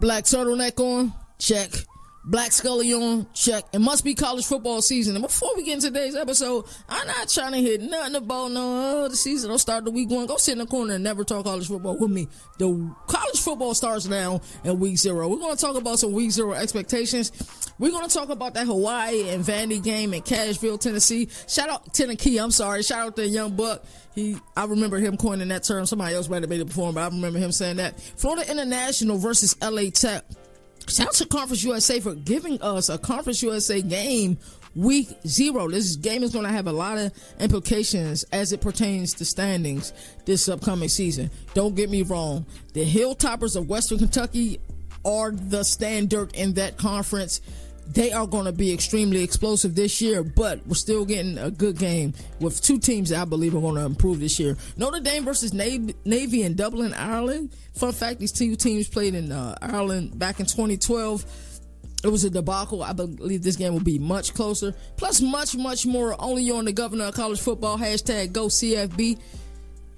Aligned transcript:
Black 0.00 0.24
turtleneck 0.24 0.80
on? 0.80 1.12
Check. 1.38 1.70
Black 2.24 2.52
Scully 2.52 2.92
on, 2.92 3.26
check. 3.32 3.64
It 3.72 3.80
must 3.80 4.04
be 4.04 4.14
college 4.14 4.44
football 4.44 4.82
season. 4.82 5.16
And 5.16 5.22
before 5.22 5.56
we 5.56 5.64
get 5.64 5.74
into 5.74 5.86
today's 5.86 6.14
episode, 6.14 6.66
I'm 6.86 7.06
not 7.06 7.30
trying 7.30 7.52
to 7.52 7.60
hit 7.60 7.80
nothing 7.80 8.14
about 8.14 8.50
no, 8.50 9.04
oh, 9.04 9.08
the 9.08 9.16
season 9.16 9.48
don't 9.48 9.58
start 9.58 9.84
the 9.84 9.90
week 9.90 10.10
one. 10.10 10.26
Go 10.26 10.36
sit 10.36 10.52
in 10.52 10.58
the 10.58 10.66
corner 10.66 10.94
and 10.94 11.04
never 11.04 11.24
talk 11.24 11.44
college 11.44 11.66
football 11.66 11.96
with 11.96 12.10
me. 12.10 12.28
The 12.58 12.94
college 13.06 13.40
football 13.40 13.72
starts 13.72 14.06
now 14.06 14.42
in 14.64 14.78
week 14.78 14.98
zero. 14.98 15.28
We're 15.28 15.38
to 15.38 15.56
talk 15.56 15.76
about 15.76 15.98
some 15.98 16.12
week 16.12 16.30
zero 16.30 16.52
expectations. 16.52 17.32
We're 17.78 17.90
to 17.90 18.14
talk 18.14 18.28
about 18.28 18.52
that 18.54 18.66
Hawaii 18.66 19.30
and 19.30 19.42
Vandy 19.42 19.82
game 19.82 20.12
in 20.12 20.20
Cashville, 20.20 20.78
Tennessee. 20.78 21.28
Shout 21.48 21.70
out 21.70 21.94
Tennessee. 21.94 22.36
I'm 22.36 22.50
sorry. 22.50 22.82
Shout 22.82 23.06
out 23.06 23.16
to 23.16 23.26
Young 23.26 23.56
Buck. 23.56 23.82
He, 24.14 24.36
I 24.54 24.66
remember 24.66 24.98
him 24.98 25.16
coining 25.16 25.48
that 25.48 25.62
term. 25.62 25.86
Somebody 25.86 26.14
else 26.16 26.28
might 26.28 26.42
have 26.42 26.50
made 26.50 26.60
it 26.60 26.66
before, 26.66 26.92
but 26.92 27.00
I 27.00 27.06
remember 27.06 27.38
him 27.38 27.50
saying 27.50 27.76
that. 27.76 27.98
Florida 27.98 28.50
International 28.50 29.16
versus 29.16 29.56
LA 29.62 29.88
Tech. 29.88 30.24
Shout 30.88 31.08
out 31.08 31.14
to 31.14 31.26
Conference 31.26 31.62
USA 31.62 32.00
for 32.00 32.14
giving 32.14 32.60
us 32.62 32.88
a 32.88 32.98
Conference 32.98 33.42
USA 33.42 33.80
game 33.80 34.38
week 34.74 35.08
zero. 35.26 35.68
This 35.68 35.96
game 35.96 36.22
is 36.22 36.32
going 36.32 36.44
to 36.44 36.52
have 36.52 36.66
a 36.66 36.72
lot 36.72 36.98
of 36.98 37.12
implications 37.38 38.24
as 38.32 38.52
it 38.52 38.60
pertains 38.60 39.14
to 39.14 39.24
standings 39.24 39.92
this 40.24 40.48
upcoming 40.48 40.88
season. 40.88 41.30
Don't 41.54 41.74
get 41.74 41.90
me 41.90 42.02
wrong. 42.02 42.46
The 42.72 42.84
Hilltoppers 42.84 43.56
of 43.56 43.68
Western 43.68 43.98
Kentucky 43.98 44.60
are 45.04 45.32
the 45.32 45.64
standard 45.64 46.34
in 46.34 46.54
that 46.54 46.76
conference 46.76 47.40
they 47.92 48.12
are 48.12 48.26
going 48.26 48.44
to 48.44 48.52
be 48.52 48.72
extremely 48.72 49.22
explosive 49.22 49.74
this 49.74 50.00
year, 50.00 50.22
but 50.22 50.64
we're 50.66 50.74
still 50.74 51.04
getting 51.04 51.38
a 51.38 51.50
good 51.50 51.76
game 51.78 52.14
with 52.38 52.62
two 52.62 52.78
teams 52.78 53.10
that 53.10 53.20
I 53.20 53.24
believe 53.24 53.54
are 53.54 53.60
going 53.60 53.74
to 53.76 53.84
improve 53.84 54.20
this 54.20 54.38
year. 54.38 54.56
Notre 54.76 55.00
Dame 55.00 55.24
versus 55.24 55.52
Navy 55.52 56.42
in 56.42 56.54
Dublin, 56.54 56.94
Ireland. 56.94 57.52
Fun 57.74 57.92
fact: 57.92 58.20
these 58.20 58.32
two 58.32 58.54
teams 58.56 58.88
played 58.88 59.14
in 59.14 59.32
uh, 59.32 59.56
Ireland 59.60 60.18
back 60.18 60.40
in 60.40 60.46
2012. 60.46 61.24
It 62.02 62.08
was 62.08 62.24
a 62.24 62.30
debacle. 62.30 62.82
I 62.82 62.92
believe 62.92 63.42
this 63.42 63.56
game 63.56 63.74
will 63.74 63.80
be 63.80 63.98
much 63.98 64.32
closer. 64.32 64.72
Plus, 64.96 65.20
much, 65.20 65.54
much 65.54 65.84
more. 65.84 66.16
Only 66.18 66.50
on 66.50 66.64
the 66.64 66.72
Governor 66.72 67.06
of 67.06 67.14
College 67.14 67.40
Football 67.40 67.76
hashtag 67.76 68.32
Go 68.32 68.48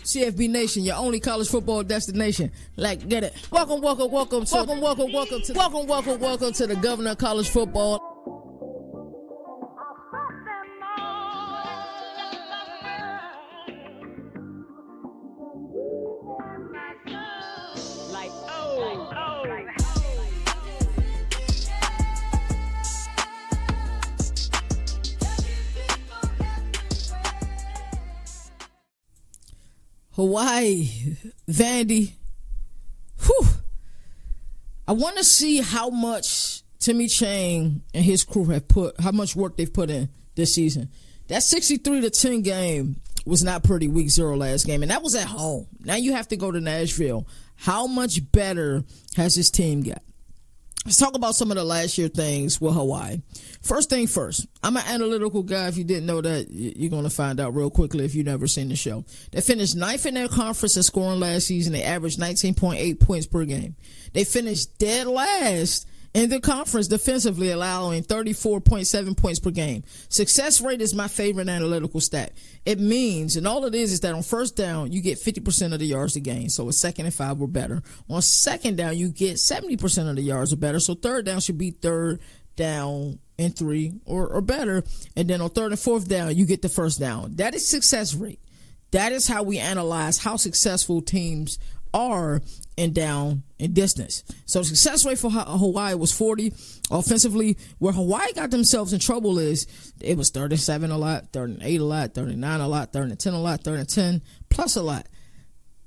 CFB. 0.04 0.50
Nation, 0.50 0.82
your 0.84 0.96
only 0.96 1.20
college 1.20 1.48
football 1.48 1.82
destination. 1.82 2.52
Like, 2.76 3.08
get 3.08 3.24
it. 3.24 3.34
Welcome, 3.50 3.80
welcome, 3.80 4.10
welcome, 4.10 4.44
to, 4.44 4.54
welcome, 4.54 4.80
welcome, 4.80 5.12
welcome 5.12 5.40
to, 5.42 5.52
welcome, 5.54 5.86
welcome, 5.86 6.20
welcome 6.20 6.52
to 6.52 6.66
the 6.66 6.76
Governor 6.76 7.10
of 7.10 7.18
College 7.18 7.48
Football. 7.48 8.11
Hawaii, 30.32 30.88
Vandy. 31.46 32.12
Whew. 33.26 33.48
I 34.88 34.92
want 34.92 35.18
to 35.18 35.24
see 35.24 35.60
how 35.60 35.90
much 35.90 36.62
Timmy 36.78 37.06
Chang 37.06 37.82
and 37.92 38.04
his 38.04 38.24
crew 38.24 38.46
have 38.46 38.66
put, 38.66 38.98
how 38.98 39.12
much 39.12 39.36
work 39.36 39.58
they've 39.58 39.72
put 39.72 39.90
in 39.90 40.08
this 40.34 40.54
season. 40.54 40.88
That 41.28 41.42
63 41.42 42.00
to 42.00 42.10
10 42.10 42.40
game 42.40 42.96
was 43.26 43.44
not 43.44 43.62
pretty 43.62 43.88
week 43.88 44.08
zero 44.08 44.34
last 44.34 44.64
game, 44.64 44.82
and 44.82 44.90
that 44.90 45.02
was 45.02 45.14
at 45.14 45.26
home. 45.26 45.66
Now 45.80 45.96
you 45.96 46.14
have 46.14 46.28
to 46.28 46.36
go 46.38 46.50
to 46.50 46.60
Nashville. 46.60 47.28
How 47.56 47.86
much 47.86 48.32
better 48.32 48.84
has 49.16 49.34
this 49.34 49.50
team 49.50 49.82
got? 49.82 50.02
Let's 50.84 50.98
talk 50.98 51.14
about 51.14 51.36
some 51.36 51.52
of 51.52 51.56
the 51.56 51.62
last 51.62 51.96
year 51.96 52.08
things 52.08 52.60
with 52.60 52.74
Hawaii. 52.74 53.22
First 53.62 53.88
thing 53.88 54.08
first, 54.08 54.48
I'm 54.64 54.76
an 54.76 54.82
analytical 54.88 55.44
guy. 55.44 55.68
If 55.68 55.76
you 55.76 55.84
didn't 55.84 56.06
know 56.06 56.20
that, 56.20 56.48
you're 56.50 56.90
going 56.90 57.04
to 57.04 57.10
find 57.10 57.38
out 57.38 57.54
real 57.54 57.70
quickly 57.70 58.04
if 58.04 58.16
you've 58.16 58.26
never 58.26 58.48
seen 58.48 58.68
the 58.68 58.74
show. 58.74 59.04
They 59.30 59.40
finished 59.42 59.76
ninth 59.76 60.06
in 60.06 60.14
their 60.14 60.26
conference 60.26 60.76
in 60.76 60.82
scoring 60.82 61.20
last 61.20 61.46
season. 61.46 61.72
They 61.72 61.84
averaged 61.84 62.18
19.8 62.18 62.98
points 62.98 63.26
per 63.26 63.44
game. 63.44 63.76
They 64.12 64.24
finished 64.24 64.76
dead 64.78 65.06
last 65.06 65.86
in 66.14 66.28
the 66.28 66.40
conference 66.40 66.88
defensively, 66.88 67.50
allowing 67.50 68.02
34.7 68.02 69.16
points 69.16 69.40
per 69.40 69.50
game. 69.50 69.82
Success 70.08 70.60
rate 70.60 70.82
is 70.82 70.94
my 70.94 71.08
favorite 71.08 71.48
analytical 71.48 72.00
stat. 72.00 72.32
It 72.66 72.78
means, 72.78 73.36
and 73.36 73.46
all 73.46 73.64
it 73.64 73.74
is 73.74 73.92
is 73.92 74.00
that 74.00 74.14
on 74.14 74.22
first 74.22 74.56
down, 74.56 74.92
you 74.92 75.00
get 75.00 75.18
50% 75.18 75.72
of 75.72 75.78
the 75.78 75.86
yards 75.86 76.12
to 76.14 76.20
gain. 76.20 76.50
So 76.50 76.68
a 76.68 76.72
second 76.72 77.06
and 77.06 77.14
five 77.14 77.40
or 77.40 77.48
better. 77.48 77.82
On 78.10 78.20
second 78.20 78.76
down, 78.76 78.96
you 78.96 79.08
get 79.08 79.36
70% 79.36 80.10
of 80.10 80.16
the 80.16 80.22
yards 80.22 80.52
or 80.52 80.56
better. 80.56 80.80
So 80.80 80.94
third 80.94 81.24
down 81.24 81.40
should 81.40 81.58
be 81.58 81.70
third 81.70 82.20
down 82.56 83.18
and 83.38 83.56
three 83.56 83.94
or, 84.04 84.28
or 84.28 84.42
better. 84.42 84.84
And 85.16 85.28
then 85.28 85.40
on 85.40 85.50
third 85.50 85.72
and 85.72 85.80
fourth 85.80 86.08
down, 86.08 86.36
you 86.36 86.44
get 86.44 86.62
the 86.62 86.68
first 86.68 87.00
down. 87.00 87.36
That 87.36 87.54
is 87.54 87.66
success 87.66 88.14
rate. 88.14 88.40
That 88.90 89.12
is 89.12 89.26
how 89.26 89.42
we 89.42 89.58
analyze 89.58 90.18
how 90.18 90.36
successful 90.36 91.00
teams 91.00 91.58
are 91.94 92.40
and 92.78 92.94
down 92.94 93.42
and 93.60 93.74
distance. 93.74 94.24
So 94.46 94.62
success 94.62 95.04
rate 95.04 95.18
for 95.18 95.30
Hawaii 95.30 95.94
was 95.94 96.12
40 96.12 96.52
offensively. 96.90 97.56
Where 97.78 97.92
Hawaii 97.92 98.32
got 98.32 98.50
themselves 98.50 98.92
in 98.92 98.98
trouble 98.98 99.38
is 99.38 99.66
it 100.00 100.16
was 100.16 100.30
37 100.30 100.90
a 100.90 100.98
lot, 100.98 101.32
38 101.32 101.80
a 101.80 101.84
lot, 101.84 102.14
39 102.14 102.60
a 102.60 102.68
lot, 102.68 102.92
30 102.92 103.16
10 103.16 103.32
a 103.34 103.40
lot, 103.40 103.62
30 103.62 103.84
10 103.84 104.22
plus 104.48 104.76
a 104.76 104.82
lot. 104.82 105.06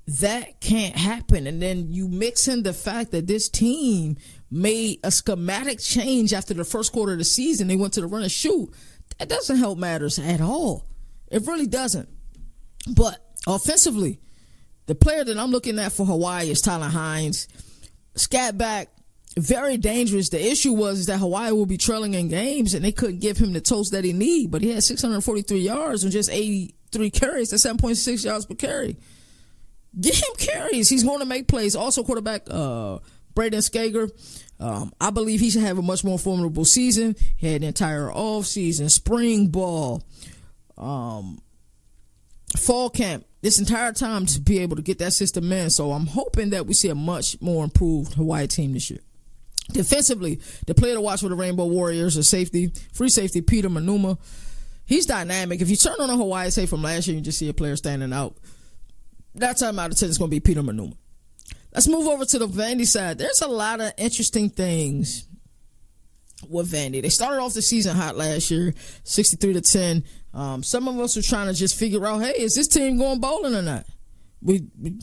That 0.07 0.61
can't 0.61 0.95
happen. 0.95 1.47
And 1.47 1.61
then 1.61 1.91
you 1.91 2.07
mix 2.07 2.47
in 2.47 2.61
the 2.61 2.73
fact 2.73 3.11
that 3.11 3.25
this 3.25 3.49
team 3.49 4.17
made 4.51 4.99
a 5.03 5.09
schematic 5.09 5.79
change 5.79 6.31
after 6.31 6.53
the 6.53 6.63
first 6.63 6.93
quarter 6.93 7.13
of 7.13 7.17
the 7.17 7.25
season. 7.25 7.67
They 7.67 7.75
went 7.75 7.93
to 7.93 8.01
the 8.01 8.07
run 8.07 8.21
and 8.21 8.31
shoot. 8.31 8.69
That 9.17 9.29
doesn't 9.29 9.57
help 9.57 9.79
matters 9.79 10.19
at 10.19 10.41
all. 10.41 10.85
It 11.31 11.47
really 11.47 11.65
doesn't. 11.65 12.07
But 12.95 13.19
offensively, 13.47 14.19
the 14.85 14.95
player 14.95 15.23
that 15.23 15.37
I'm 15.37 15.51
looking 15.51 15.79
at 15.79 15.91
for 15.91 16.05
Hawaii 16.05 16.49
is 16.49 16.61
Tylan 16.61 16.91
Hines. 16.91 17.47
Scat 18.15 18.57
back, 18.57 18.89
very 19.37 19.77
dangerous. 19.77 20.29
The 20.29 20.43
issue 20.43 20.73
was 20.73 21.07
that 21.07 21.17
Hawaii 21.17 21.51
will 21.51 21.65
be 21.65 21.77
trailing 21.77 22.13
in 22.13 22.27
games 22.29 22.73
and 22.73 22.85
they 22.85 22.91
couldn't 22.91 23.19
give 23.19 23.37
him 23.37 23.53
the 23.53 23.61
toast 23.61 23.91
that 23.91 24.03
he 24.03 24.13
need, 24.13 24.51
but 24.51 24.61
he 24.61 24.71
had 24.71 24.83
643 24.83 25.59
yards 25.59 26.03
and 26.03 26.11
just 26.11 26.29
83 26.29 27.09
carries. 27.09 27.49
That's 27.49 27.65
7.6 27.65 28.23
yards 28.23 28.45
per 28.45 28.55
carry. 28.55 28.97
Get 29.99 30.15
him 30.15 30.35
carries. 30.37 30.89
He's 30.89 31.03
going 31.03 31.19
to 31.19 31.25
make 31.25 31.47
plays. 31.47 31.75
Also, 31.75 32.03
quarterback 32.03 32.43
uh, 32.49 32.99
Brayden 33.33 33.61
Schager. 33.61 34.09
Um, 34.59 34.93
I 35.01 35.09
believe 35.09 35.41
he 35.41 35.49
should 35.49 35.63
have 35.63 35.77
a 35.77 35.81
much 35.81 36.03
more 36.03 36.17
formidable 36.17 36.65
season. 36.65 37.15
He 37.37 37.51
had 37.51 37.61
an 37.61 37.67
entire 37.67 38.11
off 38.11 38.45
season, 38.45 38.87
spring 38.89 39.47
ball, 39.47 40.01
um, 40.77 41.41
fall 42.57 42.89
camp 42.89 43.25
this 43.45 43.59
entire 43.59 43.93
time 43.93 44.25
to 44.25 44.41
be 44.41 44.57
able 44.57 44.75
to 44.75 44.81
get 44.81 44.97
that 44.97 45.13
system 45.13 45.51
in. 45.51 45.69
So 45.69 45.91
I'm 45.91 46.07
hoping 46.07 46.49
that 46.49 46.65
we 46.65 46.73
see 46.73 46.89
a 46.89 46.95
much 46.95 47.39
more 47.41 47.63
improved 47.63 48.15
Hawaii 48.15 48.47
team 48.47 48.73
this 48.73 48.89
year. 48.89 49.01
Defensively, 49.71 50.41
the 50.65 50.73
player 50.73 50.95
to 50.95 51.01
watch 51.01 51.21
for 51.21 51.29
the 51.29 51.35
Rainbow 51.35 51.67
Warriors 51.67 52.17
is 52.17 52.27
safety, 52.27 52.71
free 52.91 53.07
safety 53.09 53.41
Peter 53.41 53.69
Manuma. 53.69 54.17
He's 54.87 55.05
dynamic. 55.05 55.61
If 55.61 55.69
you 55.69 55.75
turn 55.75 55.93
on 55.99 56.09
a 56.09 56.17
Hawaii 56.17 56.49
say 56.49 56.65
from 56.65 56.81
last 56.81 57.05
year, 57.05 57.17
you 57.17 57.21
just 57.21 57.37
see 57.37 57.47
a 57.47 57.53
player 57.53 57.75
standing 57.75 58.13
out. 58.13 58.35
That 59.35 59.57
time 59.57 59.77
out 59.77 59.91
of 59.91 59.99
ten 59.99 60.09
is 60.09 60.17
going 60.17 60.31
to 60.31 60.35
be 60.35 60.39
Peter 60.39 60.63
Manuma. 60.63 60.97
Let's 61.71 61.87
move 61.87 62.07
over 62.07 62.25
to 62.25 62.39
the 62.39 62.47
Vandy 62.47 62.87
side. 62.87 63.19
There's 63.19 63.41
a 63.41 63.47
lot 63.47 63.79
of 63.79 63.93
interesting 63.99 64.49
things 64.49 65.27
with 66.49 66.71
Vandy. 66.71 66.99
They 66.99 67.09
started 67.09 67.41
off 67.41 67.53
the 67.53 67.61
season 67.61 67.95
hot 67.95 68.17
last 68.17 68.49
year, 68.49 68.73
63 69.03 69.53
to 69.53 69.61
10. 69.61 70.03
Um, 70.35 70.63
some 70.63 70.89
of 70.89 70.99
us 70.99 71.15
are 71.15 71.21
trying 71.21 71.47
to 71.47 71.53
just 71.53 71.79
figure 71.79 72.05
out, 72.05 72.21
hey, 72.21 72.33
is 72.33 72.55
this 72.55 72.67
team 72.67 72.97
going 72.97 73.21
bowling 73.21 73.55
or 73.55 73.61
not? 73.61 73.85
We, 74.41 74.67
we 74.79 74.99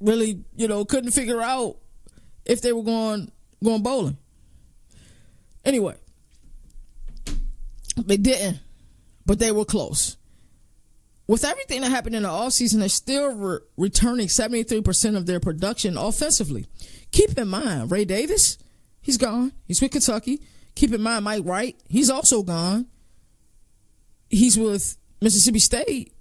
really, 0.00 0.42
you 0.56 0.66
know, 0.66 0.86
couldn't 0.86 1.10
figure 1.10 1.42
out 1.42 1.76
if 2.46 2.62
they 2.62 2.72
were 2.72 2.82
going 2.82 3.30
going 3.62 3.82
bowling. 3.82 4.16
Anyway, 5.62 5.94
they 7.96 8.16
didn't, 8.16 8.60
but 9.26 9.38
they 9.38 9.52
were 9.52 9.66
close. 9.66 10.16
With 11.28 11.44
everything 11.44 11.82
that 11.82 11.90
happened 11.90 12.16
in 12.16 12.24
the 12.24 12.28
offseason, 12.30 12.80
they're 12.80 12.88
still 12.88 13.34
re- 13.34 13.58
returning 13.76 14.26
73% 14.26 15.16
of 15.16 15.26
their 15.26 15.38
production 15.38 15.96
offensively. 15.96 16.66
Keep 17.12 17.38
in 17.38 17.48
mind, 17.48 17.90
Ray 17.92 18.04
Davis, 18.04 18.58
he's 19.00 19.18
gone. 19.18 19.52
He's 19.66 19.80
with 19.80 19.92
Kentucky. 19.92 20.42
Keep 20.74 20.94
in 20.94 21.02
mind, 21.02 21.24
Mike 21.24 21.44
Wright, 21.44 21.76
he's 21.88 22.10
also 22.10 22.42
gone 22.42 22.86
he's 24.32 24.58
with 24.58 24.96
Mississippi 25.20 25.60
State, 25.60 26.12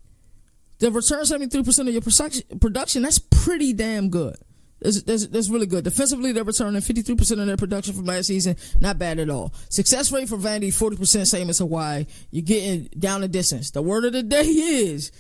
the 0.80 0.92
return 0.92 1.24
73% 1.24 1.80
of 1.80 1.90
your 1.90 2.60
production, 2.60 3.02
that's 3.02 3.20
pretty 3.20 3.74
damn 3.74 4.10
good. 4.10 4.36
That's, 4.80 5.04
that's, 5.04 5.28
that's, 5.28 5.50
really 5.50 5.68
good. 5.68 5.84
Defensively, 5.84 6.32
they're 6.32 6.44
returning 6.44 6.82
53% 6.82 7.40
of 7.40 7.46
their 7.46 7.58
production 7.58 7.94
from 7.94 8.06
last 8.06 8.28
season. 8.28 8.56
Not 8.80 8.98
bad 8.98 9.20
at 9.20 9.30
all. 9.30 9.54
Success 9.70 10.12
rate 10.12 10.28
for 10.28 10.38
Vandy, 10.38 10.70
40%, 10.70 11.28
same 11.28 11.52
as 11.52 11.60
Hawaii. 11.60 12.08
You're 12.32 12.42
getting 12.42 12.90
down 12.98 13.22
the 13.22 13.28
distance. 13.28 13.70
The 13.72 13.84
word 13.84 14.06
of 14.06 14.14
the 14.14 14.24
day 14.24 14.42
is 14.42 15.12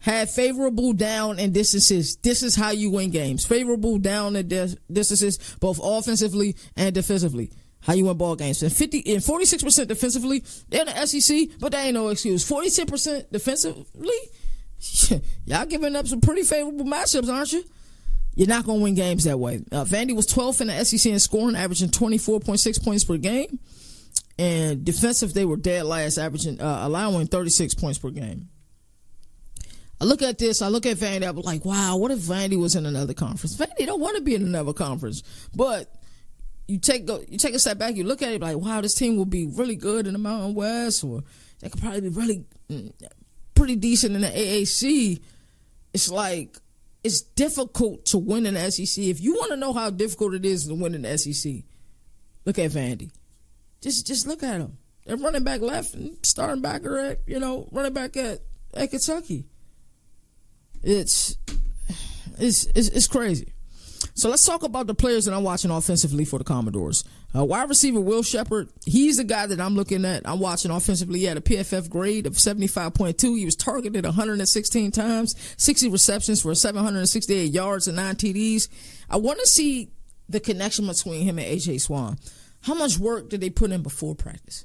had 0.00 0.28
favorable 0.28 0.92
down 0.92 1.38
and 1.38 1.54
distances. 1.54 2.16
This 2.16 2.42
is 2.42 2.54
how 2.54 2.70
you 2.70 2.90
win 2.90 3.10
games. 3.10 3.46
Favorable 3.46 3.98
down 3.98 4.36
and 4.36 4.48
distances, 4.92 5.38
both 5.60 5.80
offensively 5.82 6.54
and 6.76 6.94
defensively. 6.94 7.50
How 7.80 7.92
you 7.92 8.06
win 8.06 8.16
ball 8.16 8.36
games. 8.36 8.62
And 8.62 8.72
50 8.72 9.14
and 9.14 9.22
46% 9.22 9.86
defensively, 9.86 10.42
they're 10.68 10.80
in 10.80 10.86
the 10.86 11.06
SEC, 11.06 11.48
but 11.60 11.72
that 11.72 11.84
ain't 11.84 11.94
no 11.94 12.08
excuse. 12.08 12.48
46% 12.48 13.30
defensively, 13.30 14.10
y'all 15.44 15.66
giving 15.66 15.94
up 15.94 16.06
some 16.06 16.20
pretty 16.20 16.42
favorable 16.42 16.84
matchups, 16.84 17.32
aren't 17.32 17.52
you? 17.52 17.64
You're 18.34 18.48
not 18.48 18.66
to 18.66 18.72
win 18.74 18.94
games 18.94 19.24
that 19.24 19.38
way. 19.38 19.62
Uh, 19.72 19.84
Vandy 19.84 20.14
was 20.14 20.26
12th 20.26 20.60
in 20.60 20.66
the 20.66 20.84
SEC 20.84 21.10
in 21.10 21.18
scoring, 21.18 21.56
averaging 21.56 21.88
24.6 21.88 22.84
points 22.84 23.04
per 23.04 23.16
game. 23.16 23.58
And 24.38 24.84
defensive, 24.84 25.32
they 25.32 25.46
were 25.46 25.56
dead 25.56 25.86
last, 25.86 26.18
averaging, 26.18 26.60
uh, 26.60 26.80
allowing 26.82 27.28
36 27.28 27.74
points 27.74 27.98
per 27.98 28.10
game. 28.10 28.50
I 29.98 30.04
look 30.04 30.20
at 30.20 30.36
this, 30.36 30.60
I 30.60 30.68
look 30.68 30.84
at 30.84 30.98
Vandy, 30.98 31.26
I 31.26 31.30
was 31.30 31.46
like, 31.46 31.64
wow, 31.64 31.96
what 31.96 32.10
if 32.10 32.18
Vandy 32.18 32.60
was 32.60 32.76
in 32.76 32.84
another 32.84 33.14
conference? 33.14 33.56
Vandy 33.56 33.86
don't 33.86 34.00
want 34.00 34.16
to 34.16 34.22
be 34.22 34.34
in 34.34 34.42
another 34.42 34.74
conference. 34.74 35.22
But 35.54 35.90
you 36.68 36.78
take 36.78 37.06
go, 37.06 37.22
you 37.28 37.38
take 37.38 37.54
a 37.54 37.58
step 37.58 37.78
back, 37.78 37.96
you 37.96 38.04
look 38.04 38.22
at 38.22 38.32
it 38.32 38.40
like, 38.40 38.56
wow, 38.56 38.80
this 38.80 38.94
team 38.94 39.16
will 39.16 39.24
be 39.24 39.46
really 39.46 39.76
good 39.76 40.06
in 40.06 40.12
the 40.12 40.18
Mountain 40.18 40.54
West, 40.54 41.04
or 41.04 41.22
they 41.60 41.68
could 41.68 41.80
probably 41.80 42.00
be 42.00 42.08
really 42.08 42.44
mm, 42.68 42.92
pretty 43.54 43.76
decent 43.76 44.16
in 44.16 44.22
the 44.22 44.28
AAC. 44.28 45.20
It's 45.94 46.10
like 46.10 46.56
it's 47.04 47.20
difficult 47.20 48.04
to 48.06 48.18
win 48.18 48.46
in 48.46 48.54
the 48.54 48.70
SEC. 48.70 49.04
If 49.04 49.20
you 49.20 49.34
want 49.34 49.50
to 49.50 49.56
know 49.56 49.72
how 49.72 49.90
difficult 49.90 50.34
it 50.34 50.44
is 50.44 50.66
to 50.66 50.74
win 50.74 50.94
in 50.94 51.02
the 51.02 51.16
SEC, 51.16 51.62
look 52.44 52.58
at 52.58 52.72
Vandy. 52.72 53.10
Just 53.80 54.06
just 54.06 54.26
look 54.26 54.42
at 54.42 54.58
them. 54.58 54.78
They're 55.04 55.16
running 55.16 55.44
back 55.44 55.60
left 55.60 55.94
and 55.94 56.16
starting 56.22 56.62
back 56.62 56.84
at 56.84 57.20
you 57.26 57.38
know 57.38 57.68
running 57.70 57.92
back 57.92 58.16
at 58.16 58.40
at 58.74 58.90
Kentucky. 58.90 59.44
It's 60.82 61.36
it's 62.38 62.66
it's, 62.74 62.88
it's 62.88 63.06
crazy. 63.06 63.52
So 64.16 64.30
let's 64.30 64.46
talk 64.46 64.62
about 64.62 64.86
the 64.86 64.94
players 64.94 65.26
that 65.26 65.34
I'm 65.34 65.42
watching 65.42 65.70
offensively 65.70 66.24
for 66.24 66.38
the 66.38 66.44
Commodores. 66.44 67.04
Uh, 67.36 67.44
wide 67.44 67.68
receiver 67.68 68.00
Will 68.00 68.22
Sheppard, 68.22 68.70
he's 68.86 69.18
the 69.18 69.24
guy 69.24 69.44
that 69.44 69.60
I'm 69.60 69.74
looking 69.74 70.06
at. 70.06 70.26
I'm 70.26 70.40
watching 70.40 70.70
offensively. 70.70 71.18
He 71.18 71.26
had 71.26 71.36
a 71.36 71.42
PFF 71.42 71.90
grade 71.90 72.26
of 72.26 72.32
75.2. 72.32 73.36
He 73.36 73.44
was 73.44 73.54
targeted 73.54 74.06
116 74.06 74.90
times, 74.90 75.34
60 75.58 75.90
receptions 75.90 76.40
for 76.40 76.54
768 76.54 77.52
yards 77.52 77.88
and 77.88 77.96
nine 77.96 78.14
TDs. 78.14 78.68
I 79.10 79.18
want 79.18 79.38
to 79.40 79.46
see 79.46 79.90
the 80.30 80.40
connection 80.40 80.86
between 80.86 81.22
him 81.22 81.38
and 81.38 81.46
AJ 81.46 81.82
Swann. 81.82 82.16
How 82.62 82.72
much 82.72 82.98
work 82.98 83.28
did 83.28 83.42
they 83.42 83.50
put 83.50 83.70
in 83.70 83.82
before 83.82 84.14
practice? 84.14 84.64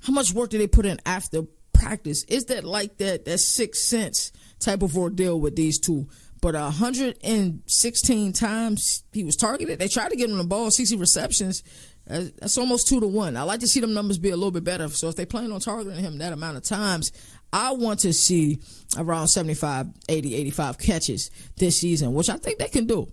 How 0.00 0.12
much 0.12 0.32
work 0.32 0.50
did 0.50 0.60
they 0.60 0.66
put 0.66 0.86
in 0.86 0.98
after 1.06 1.42
practice? 1.72 2.24
Is 2.24 2.46
that 2.46 2.64
like 2.64 2.98
that 2.98 3.26
that 3.26 3.38
sixth 3.38 3.82
sense 3.82 4.32
type 4.58 4.82
of 4.82 4.98
ordeal 4.98 5.40
with 5.40 5.54
these 5.54 5.78
two? 5.78 6.08
But 6.40 6.54
116 6.54 8.32
times 8.32 9.04
he 9.12 9.24
was 9.24 9.36
targeted. 9.36 9.78
They 9.78 9.88
tried 9.88 10.10
to 10.10 10.16
get 10.16 10.30
him 10.30 10.38
the 10.38 10.44
ball, 10.44 10.70
60 10.70 10.96
receptions. 10.96 11.62
Uh, 12.08 12.24
that's 12.38 12.56
almost 12.58 12.88
two 12.88 12.98
to 13.00 13.06
one. 13.06 13.36
I 13.36 13.42
like 13.42 13.60
to 13.60 13.68
see 13.68 13.80
them 13.80 13.92
numbers 13.94 14.18
be 14.18 14.30
a 14.30 14.36
little 14.36 14.50
bit 14.50 14.64
better. 14.64 14.88
So 14.88 15.08
if 15.08 15.16
they 15.16 15.26
plan 15.26 15.52
on 15.52 15.60
targeting 15.60 16.02
him 16.02 16.18
that 16.18 16.32
amount 16.32 16.56
of 16.56 16.64
times, 16.64 17.12
I 17.52 17.72
want 17.72 18.00
to 18.00 18.12
see 18.12 18.60
around 18.96 19.28
75, 19.28 19.88
80, 20.08 20.34
85 20.34 20.78
catches 20.78 21.30
this 21.56 21.78
season, 21.78 22.14
which 22.14 22.30
I 22.30 22.36
think 22.36 22.58
they 22.58 22.68
can 22.68 22.86
do. 22.86 23.12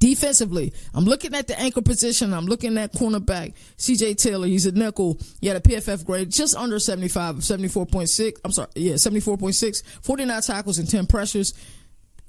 Defensively, 0.00 0.72
I'm 0.94 1.04
looking 1.04 1.34
at 1.34 1.48
the 1.48 1.58
ankle 1.58 1.82
position. 1.82 2.32
I'm 2.32 2.46
looking 2.46 2.78
at 2.78 2.92
cornerback 2.92 3.54
CJ 3.78 4.16
Taylor. 4.22 4.46
He's 4.46 4.66
a 4.66 4.72
nickel. 4.72 5.18
He 5.40 5.48
had 5.48 5.56
a 5.56 5.60
PFF 5.60 6.04
grade 6.04 6.30
just 6.30 6.54
under 6.54 6.78
75, 6.78 7.36
74.6. 7.36 8.32
I'm 8.44 8.52
sorry, 8.52 8.68
yeah, 8.76 8.94
74.6, 8.94 9.82
49 10.02 10.42
tackles 10.42 10.78
and 10.78 10.88
10 10.88 11.06
pressures. 11.06 11.52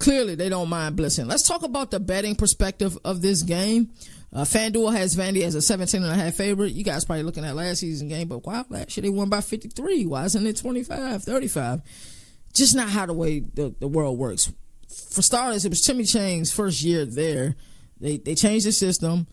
Clearly, 0.00 0.34
they 0.34 0.48
don't 0.48 0.70
mind 0.70 0.96
blitzing. 0.96 1.26
Let's 1.28 1.46
talk 1.46 1.62
about 1.62 1.90
the 1.90 2.00
betting 2.00 2.34
perspective 2.34 2.96
of 3.04 3.20
this 3.20 3.42
game. 3.42 3.90
Uh, 4.32 4.44
FanDuel 4.44 4.92
has 4.94 5.14
Vandy 5.14 5.42
as 5.42 5.54
a 5.54 5.60
17 5.60 6.02
and 6.02 6.10
a 6.10 6.14
half 6.14 6.34
favorite. 6.34 6.72
You 6.72 6.82
guys 6.82 7.04
probably 7.04 7.22
looking 7.22 7.44
at 7.44 7.54
last 7.54 7.80
season 7.80 8.08
game, 8.08 8.26
but 8.26 8.46
wow, 8.46 8.64
last 8.70 8.96
year 8.96 9.02
they 9.02 9.10
won 9.10 9.28
by 9.28 9.42
53. 9.42 10.06
Why 10.06 10.24
isn't 10.24 10.46
it 10.46 10.56
25, 10.56 11.22
35? 11.22 11.82
Just 12.54 12.74
not 12.74 12.88
how 12.88 13.04
the 13.04 13.12
way 13.12 13.40
the, 13.40 13.74
the 13.78 13.86
world 13.86 14.18
works. 14.18 14.50
For 14.88 15.20
starters, 15.20 15.66
it 15.66 15.68
was 15.68 15.82
Timmy 15.82 16.04
Chang's 16.04 16.50
first 16.50 16.82
year 16.82 17.04
there. 17.04 17.56
They 18.00 18.16
they 18.16 18.34
changed 18.34 18.66
the 18.66 18.72
system, 18.72 19.26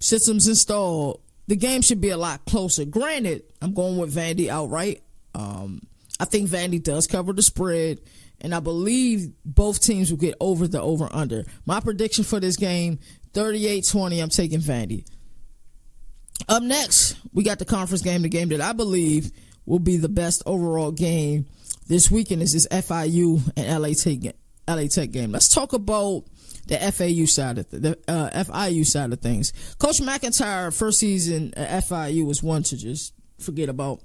systems 0.00 0.48
installed. 0.48 1.20
The 1.46 1.56
game 1.56 1.80
should 1.80 2.00
be 2.00 2.10
a 2.10 2.16
lot 2.16 2.44
closer. 2.44 2.84
Granted, 2.84 3.44
I'm 3.62 3.72
going 3.72 3.96
with 3.96 4.14
Vandy 4.14 4.48
outright. 4.48 5.02
Um, 5.34 5.82
I 6.18 6.24
think 6.24 6.50
Vandy 6.50 6.82
does 6.82 7.06
cover 7.06 7.32
the 7.32 7.42
spread 7.42 8.00
and 8.40 8.54
I 8.54 8.60
believe 8.60 9.32
both 9.44 9.80
teams 9.80 10.10
will 10.10 10.18
get 10.18 10.34
over 10.40 10.68
the 10.68 10.80
over 10.80 11.08
under. 11.10 11.44
My 11.66 11.80
prediction 11.80 12.24
for 12.24 12.40
this 12.40 12.56
game 12.56 12.98
38 13.32 13.86
20. 13.90 14.20
I'm 14.20 14.28
taking 14.28 14.60
Vandy. 14.60 15.04
Up 16.48 16.62
next, 16.62 17.16
we 17.32 17.42
got 17.42 17.58
the 17.58 17.64
conference 17.64 18.02
game, 18.02 18.22
the 18.22 18.28
game 18.28 18.48
that 18.50 18.60
I 18.60 18.72
believe 18.72 19.32
will 19.66 19.80
be 19.80 19.96
the 19.96 20.08
best 20.08 20.42
overall 20.46 20.92
game 20.92 21.46
this 21.88 22.10
weekend 22.10 22.42
is 22.42 22.52
this 22.52 22.68
FIU 22.68 23.40
and 23.56 23.82
LA 23.82 23.88
Tech, 23.94 24.34
LA 24.68 24.86
Tech 24.86 25.10
game. 25.10 25.32
Let's 25.32 25.48
talk 25.48 25.72
about 25.72 26.24
the 26.66 26.76
FAU 26.76 27.24
side 27.24 27.58
of 27.58 27.70
the, 27.70 27.78
the 27.78 27.98
uh, 28.06 28.44
FIU 28.44 28.86
side 28.86 29.12
of 29.12 29.20
things. 29.20 29.52
Coach 29.78 30.00
MacIntyre 30.00 30.70
first 30.70 31.00
season 31.00 31.54
at 31.56 31.84
FIU 31.84 32.26
was 32.26 32.42
one 32.42 32.62
to 32.64 32.76
just 32.76 33.14
forget 33.40 33.68
about. 33.68 34.00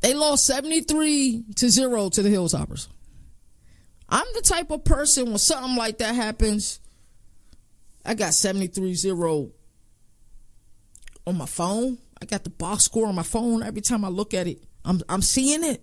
They 0.00 0.14
lost 0.14 0.46
73 0.46 1.44
to 1.56 1.68
0 1.68 2.08
to 2.10 2.22
the 2.22 2.28
Hilltoppers. 2.28 2.88
I'm 4.12 4.26
the 4.34 4.42
type 4.42 4.70
of 4.70 4.84
person 4.84 5.30
when 5.30 5.38
something 5.38 5.74
like 5.74 5.96
that 5.98 6.14
happens, 6.14 6.80
I 8.04 8.12
got 8.12 8.32
73-0 8.32 9.50
on 11.26 11.38
my 11.38 11.46
phone. 11.46 11.96
I 12.20 12.26
got 12.26 12.44
the 12.44 12.50
box 12.50 12.84
score 12.84 13.06
on 13.06 13.14
my 13.14 13.22
phone. 13.22 13.62
Every 13.62 13.80
time 13.80 14.04
I 14.04 14.08
look 14.08 14.34
at 14.34 14.46
it, 14.46 14.62
I'm 14.84 15.00
I'm 15.08 15.22
seeing 15.22 15.64
it. 15.64 15.82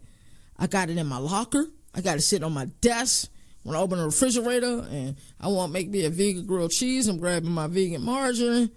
I 0.57 0.67
got 0.67 0.91
it 0.91 0.97
in 0.97 1.07
my 1.07 1.17
locker. 1.17 1.65
I 1.95 2.01
got 2.01 2.17
it 2.17 2.21
sitting 2.21 2.45
on 2.45 2.53
my 2.53 2.65
desk. 2.81 3.31
When 3.63 3.75
I 3.75 3.79
open 3.79 3.97
the 3.97 4.05
refrigerator 4.05 4.85
and 4.91 5.15
I 5.41 5.47
want 5.47 5.69
to 5.69 5.73
make 5.73 5.89
me 5.89 6.05
a 6.05 6.11
vegan 6.11 6.45
grilled 6.45 6.71
cheese, 6.71 7.07
I'm 7.07 7.17
grabbing 7.17 7.49
my 7.49 7.65
vegan 7.65 8.03
margarine 8.03 8.69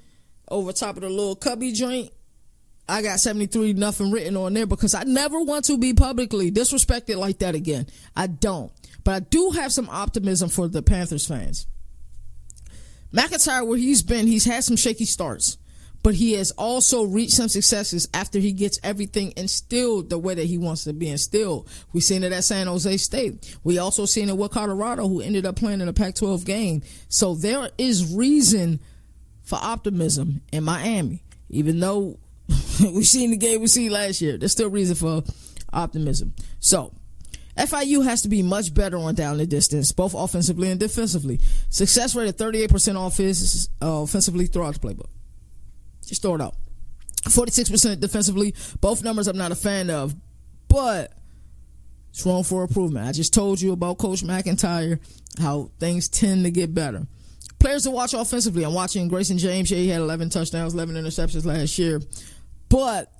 over 0.49 0.73
top 0.73 0.97
of 0.97 1.03
the 1.03 1.11
little 1.11 1.37
cubby 1.37 1.73
joint. 1.73 2.11
I 2.93 3.01
got 3.01 3.21
73 3.21 3.73
nothing 3.73 4.11
written 4.11 4.37
on 4.37 4.53
there 4.53 4.67
because 4.67 4.95
I 4.95 5.05
never 5.05 5.41
want 5.41 5.65
to 5.65 5.79
be 5.79 5.95
publicly 5.95 6.51
disrespected 6.53 7.17
like 7.17 7.39
that 7.39 7.55
again. 7.55 7.87
I 8.15 8.27
don't. 8.27 8.71
But 9.03 9.15
I 9.15 9.21
do 9.21 9.51
have 9.53 9.73
some 9.73 9.89
optimism 9.89 10.51
for 10.51 10.69
the 10.69 10.83
Panthers 10.83 11.27
fans. 11.27 11.67
MacIntyre, 13.11 13.65
where 13.65 13.79
he's 13.79 14.03
been, 14.03 14.27
he's 14.27 14.45
had 14.45 14.63
some 14.63 14.77
shaky 14.77 15.07
starts, 15.07 15.57
but 16.03 16.15
he 16.15 16.35
has 16.35 16.51
also 16.53 17.05
reached 17.05 17.33
some 17.33 17.49
successes 17.49 18.11
after 18.13 18.39
he 18.39 18.53
gets 18.53 18.79
everything 18.83 19.33
instilled 19.39 20.11
the 20.11 20.19
way 20.19 20.35
that 20.35 20.45
he 20.45 20.59
wants 20.59 20.85
to 20.85 20.93
be 20.93 21.09
instilled. 21.09 21.71
We've 21.95 22.05
seen 22.05 22.23
it 22.23 22.33
at 22.33 22.45
San 22.45 22.67
Jose 22.67 22.99
State. 22.99 23.57
We 23.65 23.79
also 23.79 24.05
seen 24.05 24.29
it 24.29 24.37
with 24.37 24.53
Colorado, 24.53 25.09
who 25.09 25.23
ended 25.23 25.47
up 25.47 25.57
playing 25.57 25.81
in 25.81 25.89
a 25.89 25.95
Pac-12 25.95 26.45
game. 26.45 26.83
So 27.09 27.35
there 27.35 27.71
is 27.79 28.15
reason 28.15 28.81
for 29.43 29.59
optimism 29.63 30.43
in 30.53 30.65
Miami, 30.65 31.23
even 31.49 31.81
though 31.81 32.19
we've 32.93 33.07
seen 33.07 33.31
the 33.31 33.37
game 33.37 33.61
we 33.61 33.67
see 33.67 33.89
last 33.89 34.21
year. 34.21 34.37
There's 34.37 34.53
still 34.53 34.71
reason 34.71 34.97
for 34.97 35.23
optimism. 35.73 36.35
So 36.61 36.93
FIU 37.57 38.05
has 38.05 38.23
to 38.23 38.29
be 38.29 38.43
much 38.43 38.73
better 38.73 38.97
on 38.97 39.15
down 39.15 39.37
the 39.37 39.47
distance, 39.47 39.93
both 39.93 40.15
offensively 40.15 40.71
and 40.71 40.81
defensively. 40.81 41.41
Success 41.69 42.15
rate 42.15 42.29
of 42.29 42.37
38% 42.37 43.07
offense, 43.07 43.69
uh, 43.83 44.03
offensively 44.03 44.47
throughout 44.47 44.75
the 44.75 44.81
playbook. 44.81 45.09
Just 46.07 46.23
throw 46.23 46.35
it 46.35 46.41
out. 46.41 46.55
46% 47.25 48.01
defensively. 48.01 48.55
Both 48.81 49.05
numbers 49.05 49.29
I'm 49.29 49.37
not 49.37 49.53
a 49.53 49.57
fan 49.57 49.91
of, 49.91 50.15
but 50.69 51.13
it's 52.11 52.25
room 52.27 52.43
for 52.43 52.63
improvement. 52.63 53.07
I 53.07 53.13
just 53.13 53.33
told 53.33 53.61
you 53.61 53.73
about 53.73 53.99
Coach 53.99 54.25
MacIntyre, 54.25 54.99
how 55.39 55.71
things 55.79 56.09
tend 56.09 56.45
to 56.45 56.51
get 56.51 56.75
better. 56.75 57.07
Players 57.59 57.85
to 57.85 57.91
watch 57.91 58.13
offensively. 58.13 58.65
I'm 58.65 58.75
watching 58.75 59.07
Grayson 59.07 59.39
James. 59.39 59.71
He 59.71 59.89
had 59.89 60.01
11 60.01 60.31
touchdowns, 60.31 60.75
11 60.75 60.97
interceptions 60.97 61.45
last 61.45 61.79
year. 61.79 62.01
But 62.73 63.13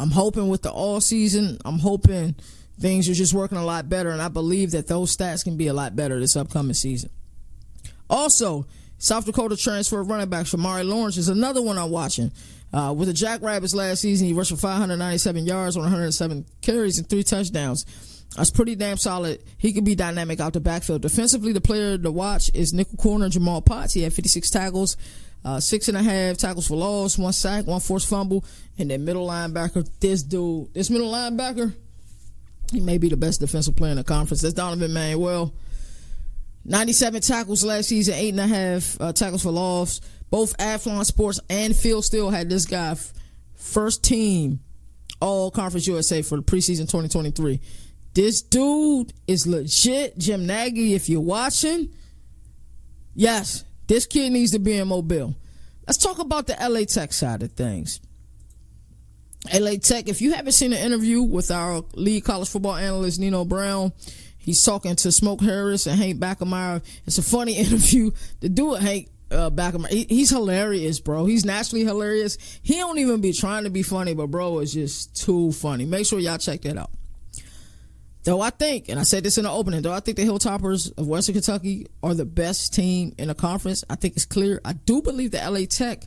I'm 0.00 0.10
hoping 0.10 0.48
with 0.48 0.62
the 0.62 0.72
all 0.72 1.00
season, 1.00 1.58
I'm 1.64 1.78
hoping 1.78 2.34
things 2.80 3.08
are 3.08 3.14
just 3.14 3.32
working 3.32 3.56
a 3.56 3.64
lot 3.64 3.88
better, 3.88 4.10
and 4.10 4.20
I 4.20 4.26
believe 4.26 4.72
that 4.72 4.88
those 4.88 5.16
stats 5.16 5.44
can 5.44 5.56
be 5.56 5.68
a 5.68 5.72
lot 5.72 5.94
better 5.94 6.18
this 6.18 6.34
upcoming 6.34 6.74
season. 6.74 7.10
Also, 8.10 8.66
South 8.98 9.26
Dakota 9.26 9.56
transfer 9.56 10.02
running 10.02 10.28
back 10.28 10.46
Shomari 10.46 10.84
Lawrence 10.84 11.16
is 11.16 11.28
another 11.28 11.62
one 11.62 11.78
I'm 11.78 11.90
watching. 11.90 12.32
Uh, 12.72 12.92
with 12.92 13.06
the 13.06 13.14
Jackrabbits 13.14 13.76
last 13.76 14.00
season, 14.00 14.26
he 14.26 14.32
rushed 14.32 14.50
for 14.50 14.56
597 14.56 15.46
yards 15.46 15.76
on 15.76 15.84
107 15.84 16.46
carries 16.62 16.98
and 16.98 17.08
three 17.08 17.22
touchdowns. 17.22 17.86
That's 18.36 18.50
pretty 18.50 18.74
damn 18.74 18.96
solid. 18.96 19.44
He 19.58 19.72
can 19.72 19.84
be 19.84 19.94
dynamic 19.94 20.40
out 20.40 20.52
the 20.52 20.60
backfield. 20.60 21.02
Defensively, 21.02 21.52
the 21.52 21.60
player 21.60 21.96
to 21.96 22.10
watch 22.10 22.50
is 22.54 22.74
nickel 22.74 22.96
corner 22.96 23.28
Jamal 23.28 23.62
Potts. 23.62 23.94
He 23.94 24.02
had 24.02 24.12
56 24.12 24.50
tackles, 24.50 24.96
uh, 25.44 25.60
six 25.60 25.88
and 25.88 25.96
a 25.96 26.02
half 26.02 26.38
tackles 26.38 26.66
for 26.66 26.76
loss, 26.76 27.18
one 27.18 27.32
sack, 27.32 27.66
one 27.66 27.80
forced 27.80 28.08
fumble, 28.08 28.44
and 28.78 28.90
then 28.90 29.04
middle 29.04 29.26
linebacker. 29.26 29.88
This 30.00 30.22
dude, 30.22 30.72
this 30.74 30.90
middle 30.90 31.12
linebacker, 31.12 31.74
He 32.72 32.80
may 32.80 32.98
be 32.98 33.08
the 33.08 33.16
best 33.16 33.40
defensive 33.40 33.76
player 33.76 33.90
in 33.92 33.98
the 33.98 34.04
conference. 34.04 34.42
That's 34.42 34.54
Donovan 34.54 34.92
Manuel. 34.92 35.52
97 36.64 37.20
tackles 37.20 37.62
last 37.62 37.88
season, 37.88 38.14
eight 38.14 38.30
and 38.30 38.40
a 38.40 38.46
half 38.46 39.00
uh, 39.00 39.12
tackles 39.12 39.42
for 39.42 39.50
loss. 39.50 40.00
Both 40.30 40.56
Athlon 40.56 41.04
Sports 41.04 41.40
and 41.50 41.76
Phil 41.76 42.00
Steele 42.00 42.30
had 42.30 42.48
this 42.48 42.64
guy 42.64 42.96
first 43.54 44.02
team 44.02 44.60
all 45.20 45.50
conference 45.50 45.86
USA 45.86 46.22
for 46.22 46.36
the 46.36 46.42
preseason 46.42 46.80
2023. 46.80 47.60
This 48.14 48.42
dude 48.42 49.12
is 49.26 49.46
legit. 49.46 50.16
Jim 50.18 50.46
Nagy, 50.46 50.94
if 50.94 51.08
you're 51.08 51.20
watching, 51.20 51.88
yes, 53.14 53.64
this 53.86 54.06
kid 54.06 54.30
needs 54.30 54.52
to 54.52 54.58
be 54.58 54.76
in 54.76 54.88
Mobile. 54.88 55.34
Let's 55.86 55.98
talk 55.98 56.18
about 56.18 56.46
the 56.46 56.56
LA 56.60 56.84
Tech 56.84 57.12
side 57.12 57.42
of 57.42 57.52
things. 57.52 58.00
LA 59.52 59.76
Tech, 59.76 60.08
if 60.08 60.22
you 60.22 60.32
haven't 60.32 60.52
seen 60.52 60.72
an 60.72 60.78
interview 60.78 61.22
with 61.22 61.50
our 61.50 61.84
lead 61.94 62.24
college 62.24 62.48
football 62.48 62.76
analyst, 62.76 63.20
Nino 63.20 63.44
Brown, 63.44 63.92
he's 64.38 64.62
talking 64.62 64.96
to 64.96 65.12
Smoke 65.12 65.42
Harris 65.42 65.86
and 65.86 65.98
Hank 65.98 66.18
Bachmeier. 66.18 66.82
It's 67.06 67.18
a 67.18 67.22
funny 67.22 67.52
interview 67.58 68.10
do 68.40 68.74
it, 68.74 68.82
Hank. 68.82 69.08
Uh, 69.30 69.50
Bachmeier. 69.50 69.88
He, 69.88 70.06
he's 70.08 70.30
hilarious, 70.30 71.00
bro. 71.00 71.26
He's 71.26 71.44
naturally 71.44 71.84
hilarious. 71.84 72.38
He 72.62 72.76
don't 72.76 72.98
even 72.98 73.20
be 73.20 73.32
trying 73.32 73.64
to 73.64 73.70
be 73.70 73.82
funny, 73.82 74.14
but 74.14 74.28
bro 74.28 74.60
is 74.60 74.72
just 74.72 75.16
too 75.20 75.50
funny. 75.52 75.86
Make 75.86 76.06
sure 76.06 76.20
y'all 76.20 76.38
check 76.38 76.62
that 76.62 76.78
out. 76.78 76.90
Though 78.24 78.40
I 78.40 78.50
think, 78.50 78.88
and 78.88 78.98
I 78.98 79.02
said 79.02 79.22
this 79.22 79.36
in 79.36 79.44
the 79.44 79.50
opening, 79.50 79.82
though 79.82 79.92
I 79.92 80.00
think 80.00 80.16
the 80.16 80.24
Hilltoppers 80.24 80.96
of 80.96 81.06
Western 81.06 81.34
Kentucky 81.34 81.86
are 82.02 82.14
the 82.14 82.24
best 82.24 82.72
team 82.72 83.14
in 83.18 83.28
the 83.28 83.34
conference. 83.34 83.84
I 83.90 83.96
think 83.96 84.16
it's 84.16 84.24
clear. 84.24 84.62
I 84.64 84.72
do 84.72 85.02
believe 85.02 85.32
that 85.32 85.46
LA 85.50 85.66
Tech 85.68 86.04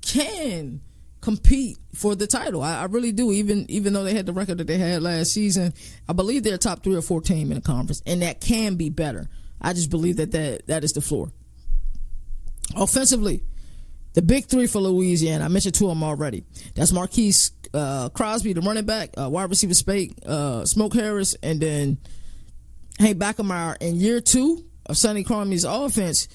can 0.00 0.80
compete 1.20 1.76
for 1.92 2.14
the 2.14 2.28
title. 2.28 2.62
I, 2.62 2.82
I, 2.82 2.84
really 2.84 3.10
do. 3.10 3.32
Even 3.32 3.66
even 3.68 3.92
though 3.92 4.04
they 4.04 4.14
had 4.14 4.26
the 4.26 4.32
record 4.32 4.58
that 4.58 4.68
they 4.68 4.78
had 4.78 5.02
last 5.02 5.32
season, 5.32 5.74
I 6.08 6.12
believe 6.12 6.44
they're 6.44 6.56
top 6.56 6.84
three 6.84 6.94
or 6.94 7.02
four 7.02 7.20
team 7.20 7.50
in 7.50 7.56
the 7.56 7.62
conference, 7.62 8.00
and 8.06 8.22
that 8.22 8.40
can 8.40 8.76
be 8.76 8.88
better. 8.88 9.28
I 9.60 9.72
just 9.72 9.90
believe 9.90 10.18
that 10.18 10.30
that, 10.32 10.68
that 10.68 10.84
is 10.84 10.92
the 10.92 11.00
floor. 11.00 11.32
Offensively, 12.76 13.42
the 14.12 14.22
big 14.22 14.46
three 14.46 14.68
for 14.68 14.78
Louisiana. 14.78 15.44
I 15.44 15.48
mentioned 15.48 15.74
two 15.74 15.86
of 15.86 15.90
them 15.90 16.04
already. 16.04 16.44
That's 16.74 16.92
Marquise 16.92 17.50
uh, 17.76 18.08
Crosby, 18.10 18.52
the 18.52 18.60
running 18.60 18.84
back, 18.84 19.10
uh, 19.18 19.28
wide 19.28 19.50
receiver 19.50 19.74
Spake, 19.74 20.14
uh, 20.26 20.64
Smoke 20.64 20.94
Harris, 20.94 21.36
and 21.42 21.60
then 21.60 21.98
Hank 22.98 23.18
Bachmeier 23.18 23.76
in 23.80 23.96
year 23.96 24.20
two 24.20 24.64
of 24.86 24.96
Sonny 24.96 25.24
Cumbie's 25.24 25.64
offense 25.64 26.28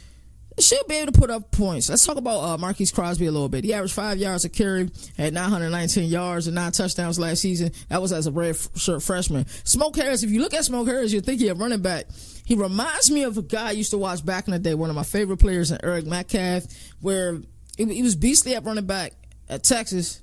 should 0.59 0.85
be 0.87 0.95
able 0.95 1.11
to 1.11 1.19
put 1.19 1.29
up 1.29 1.51
points. 1.51 1.89
Let's 1.89 2.05
talk 2.05 2.17
about 2.17 2.39
uh, 2.39 2.57
Marquise 2.57 2.91
Crosby 2.91 3.25
a 3.25 3.31
little 3.31 3.49
bit. 3.49 3.63
He 3.63 3.73
averaged 3.73 3.93
five 3.93 4.17
yards 4.17 4.45
a 4.45 4.49
carry, 4.49 4.89
had 5.17 5.33
919 5.33 6.09
yards 6.09 6.47
and 6.47 6.55
nine 6.55 6.71
touchdowns 6.71 7.19
last 7.19 7.41
season. 7.41 7.71
That 7.89 8.01
was 8.01 8.11
as 8.11 8.27
a 8.27 8.31
red 8.31 8.57
shirt 8.75 9.01
freshman. 9.01 9.47
Smoke 9.63 9.95
Harris, 9.95 10.23
if 10.23 10.29
you 10.29 10.41
look 10.41 10.53
at 10.53 10.65
Smoke 10.65 10.87
Harris, 10.87 11.13
you 11.13 11.21
think 11.21 11.39
he 11.39 11.47
a 11.47 11.55
running 11.55 11.81
back. 11.81 12.05
He 12.45 12.55
reminds 12.55 13.09
me 13.09 13.23
of 13.23 13.37
a 13.37 13.41
guy 13.41 13.69
I 13.69 13.71
used 13.71 13.91
to 13.91 13.97
watch 13.97 14.25
back 14.25 14.47
in 14.47 14.51
the 14.51 14.59
day, 14.59 14.75
one 14.75 14.89
of 14.89 14.95
my 14.95 15.03
favorite 15.03 15.37
players, 15.37 15.71
in 15.71 15.79
Eric 15.83 16.05
Metcalf, 16.05 16.65
where 16.99 17.39
he 17.77 18.03
was 18.03 18.15
beastly 18.15 18.55
at 18.55 18.65
running 18.65 18.85
back 18.85 19.13
at 19.49 19.63
Texas 19.63 20.21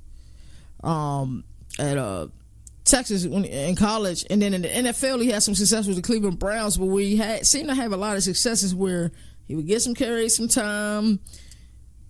um, 0.83 1.45
at 1.79 1.99
uh, 1.99 2.29
Texas 2.85 3.25
in 3.25 3.77
college, 3.77 4.25
and 4.31 4.41
then 4.41 4.55
in 4.55 4.63
the 4.63 4.69
NFL 4.69 5.23
he 5.23 5.31
had 5.31 5.43
some 5.43 5.55
success 5.55 5.87
with 5.87 5.97
the 5.97 6.03
Cleveland 6.03 6.39
Browns, 6.39 6.77
but 6.77 6.87
we 6.87 7.17
had 7.17 7.47
seemed 7.47 7.69
to 7.69 7.75
have 7.75 7.93
a 7.93 7.97
lot 7.97 8.17
of 8.17 8.23
successes 8.23 8.75
where 8.75 9.13
he 9.47 9.55
would 9.55 9.67
get 9.67 9.83
some 9.83 9.95
carries 9.95 10.37
some 10.37 10.49
time. 10.49 11.21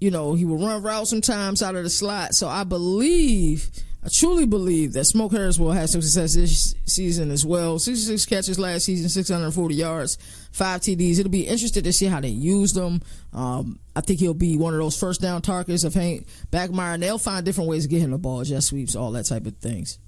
You 0.01 0.11
know, 0.11 0.35
he 0.35 0.45
would 0.45 0.61
run 0.61 0.83
routes 0.83 1.11
sometimes 1.11 1.63
out 1.63 1.75
of 1.75 1.83
the 1.83 1.91
slot. 1.91 2.35
So 2.35 2.47
I 2.47 2.63
believe 2.63 3.71
I 4.09 4.11
truly 4.11 4.47
believe 4.47 4.95
that 4.95 5.05
Smoke 5.05 5.33
Harris 5.33 5.59
will 5.59 5.73
have 5.73 5.91
some 5.91 6.01
success 6.01 6.35
this 6.35 6.75
season 6.87 7.31
as 7.31 7.45
well. 7.45 7.79
66 7.79 8.25
catches 8.25 8.59
last 8.59 8.87
season, 8.87 9.11
640 9.11 9.75
yards, 9.75 10.17
five 10.51 10.81
TDs. 10.81 11.19
It'll 11.19 11.31
be 11.31 11.47
interesting 11.47 11.83
to 11.83 11.93
see 11.93 12.07
how 12.07 12.19
they 12.19 12.29
use 12.29 12.73
them. 12.73 13.03
Um, 13.35 13.79
I 13.95 14.01
think 14.01 14.21
he'll 14.21 14.33
be 14.33 14.57
one 14.57 14.73
of 14.73 14.81
those 14.81 14.99
first 14.99 15.21
down 15.21 15.43
targets 15.43 15.85
of 15.85 15.93
Hank 15.93 16.27
Bachmeier, 16.51 16.95
and 16.95 17.03
they'll 17.03 17.19
find 17.19 17.45
different 17.45 17.69
ways 17.69 17.83
to 17.83 17.91
get 17.91 18.01
him 18.01 18.13
the 18.13 18.17
ball, 18.17 18.45
jet 18.45 18.63
sweeps, 18.63 18.97
all 18.97 19.13
that 19.13 19.27
type 19.27 19.45
of 19.45 19.59
things. 19.59 19.99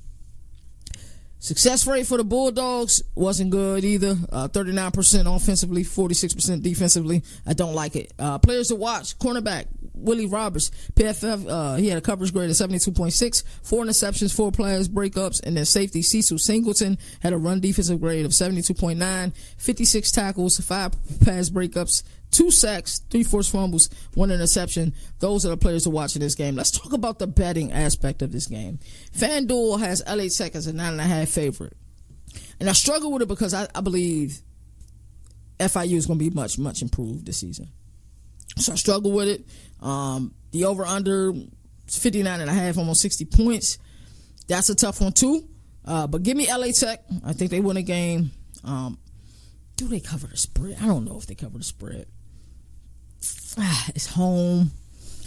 Success 1.40 1.86
rate 1.86 2.06
for 2.06 2.18
the 2.18 2.24
Bulldogs 2.24 3.02
wasn't 3.14 3.50
good 3.50 3.82
either. 3.82 4.14
Uh, 4.30 4.46
39% 4.48 5.34
offensively, 5.34 5.82
46% 5.82 6.62
defensively. 6.62 7.22
I 7.46 7.54
don't 7.54 7.74
like 7.74 7.96
it. 7.96 8.12
Uh, 8.18 8.38
players 8.38 8.68
to 8.68 8.76
watch, 8.76 9.18
cornerback, 9.18 9.64
Willie 9.94 10.26
Roberts, 10.26 10.70
PFF, 10.94 11.48
uh, 11.48 11.76
he 11.76 11.88
had 11.88 11.96
a 11.96 12.02
coverage 12.02 12.34
grade 12.34 12.50
of 12.50 12.56
72.6, 12.56 13.42
four 13.62 13.84
interceptions, 13.84 14.34
four 14.34 14.52
players, 14.52 14.86
breakups, 14.88 15.42
and 15.42 15.56
then 15.56 15.64
safety 15.64 16.02
Cecil 16.02 16.38
Singleton 16.38 16.98
had 17.20 17.32
a 17.32 17.38
run 17.38 17.60
defensive 17.60 18.00
grade 18.00 18.26
of 18.26 18.32
72.9, 18.32 19.32
56 19.56 20.12
tackles, 20.12 20.60
five 20.60 20.92
pass 21.24 21.48
breakups, 21.48 22.02
two 22.30 22.50
sacks, 22.50 23.00
three 23.10 23.22
forced 23.22 23.52
fumbles, 23.52 23.90
one 24.14 24.30
interception. 24.30 24.94
Those 25.18 25.44
are 25.44 25.50
the 25.50 25.56
players 25.56 25.84
to 25.84 25.90
watch 25.90 26.14
in 26.16 26.22
this 26.22 26.34
game. 26.34 26.56
Let's 26.56 26.70
talk 26.70 26.92
about 26.92 27.18
the 27.18 27.26
betting 27.26 27.72
aspect 27.72 28.22
of 28.22 28.32
this 28.32 28.46
game. 28.46 28.78
FanDuel 29.16 29.80
has 29.80 30.02
LA 30.06 30.28
Tech 30.28 30.54
as 30.54 30.66
a 30.66 30.72
nine 30.72 30.92
and 30.92 31.00
a 31.00 31.04
half 31.04 31.28
favorite. 31.28 31.76
And 32.58 32.68
I 32.68 32.72
struggle 32.72 33.12
with 33.12 33.22
it 33.22 33.28
because 33.28 33.54
I, 33.54 33.66
I 33.74 33.80
believe 33.80 34.40
FIU 35.58 35.96
is 35.96 36.06
going 36.06 36.18
to 36.18 36.24
be 36.24 36.34
much, 36.34 36.58
much 36.58 36.82
improved 36.82 37.26
this 37.26 37.38
season. 37.38 37.68
So 38.56 38.72
I 38.72 38.76
struggle 38.76 39.12
with 39.12 39.28
it. 39.28 39.46
Um, 39.80 40.34
the 40.52 40.64
over 40.64 40.84
under 40.84 41.32
59 41.86 42.40
and 42.40 42.50
a 42.50 42.52
half, 42.52 42.78
almost 42.78 43.00
60 43.02 43.24
points. 43.26 43.78
That's 44.48 44.68
a 44.68 44.74
tough 44.74 45.00
one 45.00 45.12
too. 45.12 45.48
Uh, 45.84 46.06
but 46.06 46.22
give 46.22 46.36
me 46.36 46.52
LA 46.52 46.68
Tech. 46.68 47.02
I 47.24 47.32
think 47.32 47.50
they 47.50 47.60
win 47.60 47.76
a 47.76 47.82
game. 47.82 48.30
Um, 48.64 48.98
do 49.76 49.88
they 49.88 50.00
cover 50.00 50.26
the 50.26 50.36
spread? 50.36 50.76
I 50.80 50.86
don't 50.86 51.04
know 51.04 51.16
if 51.16 51.26
they 51.26 51.34
cover 51.34 51.56
the 51.56 51.64
spread. 51.64 52.06
It's 53.94 54.06
home. 54.06 54.70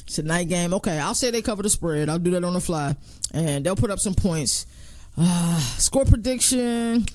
It's 0.06 0.18
a 0.18 0.24
night 0.24 0.50
game. 0.50 0.74
Okay, 0.76 1.00
I'll 1.00 1.16
say 1.16 1.32
they 1.32 1.42
cover 1.42 1.64
the 1.64 1.70
spread. 1.70 2.10
I'll 2.10 2.20
do 2.20 2.32
that 2.32 2.44
on 2.44 2.54
the 2.54 2.62
fly. 2.62 2.96
And 3.34 3.66
they'll 3.66 3.76
put 3.76 3.92
up 3.92 4.00
some 4.00 4.14
points. 4.14 4.66
Uh, 5.18 5.60
score 5.78 6.06
prediction. 6.06 7.06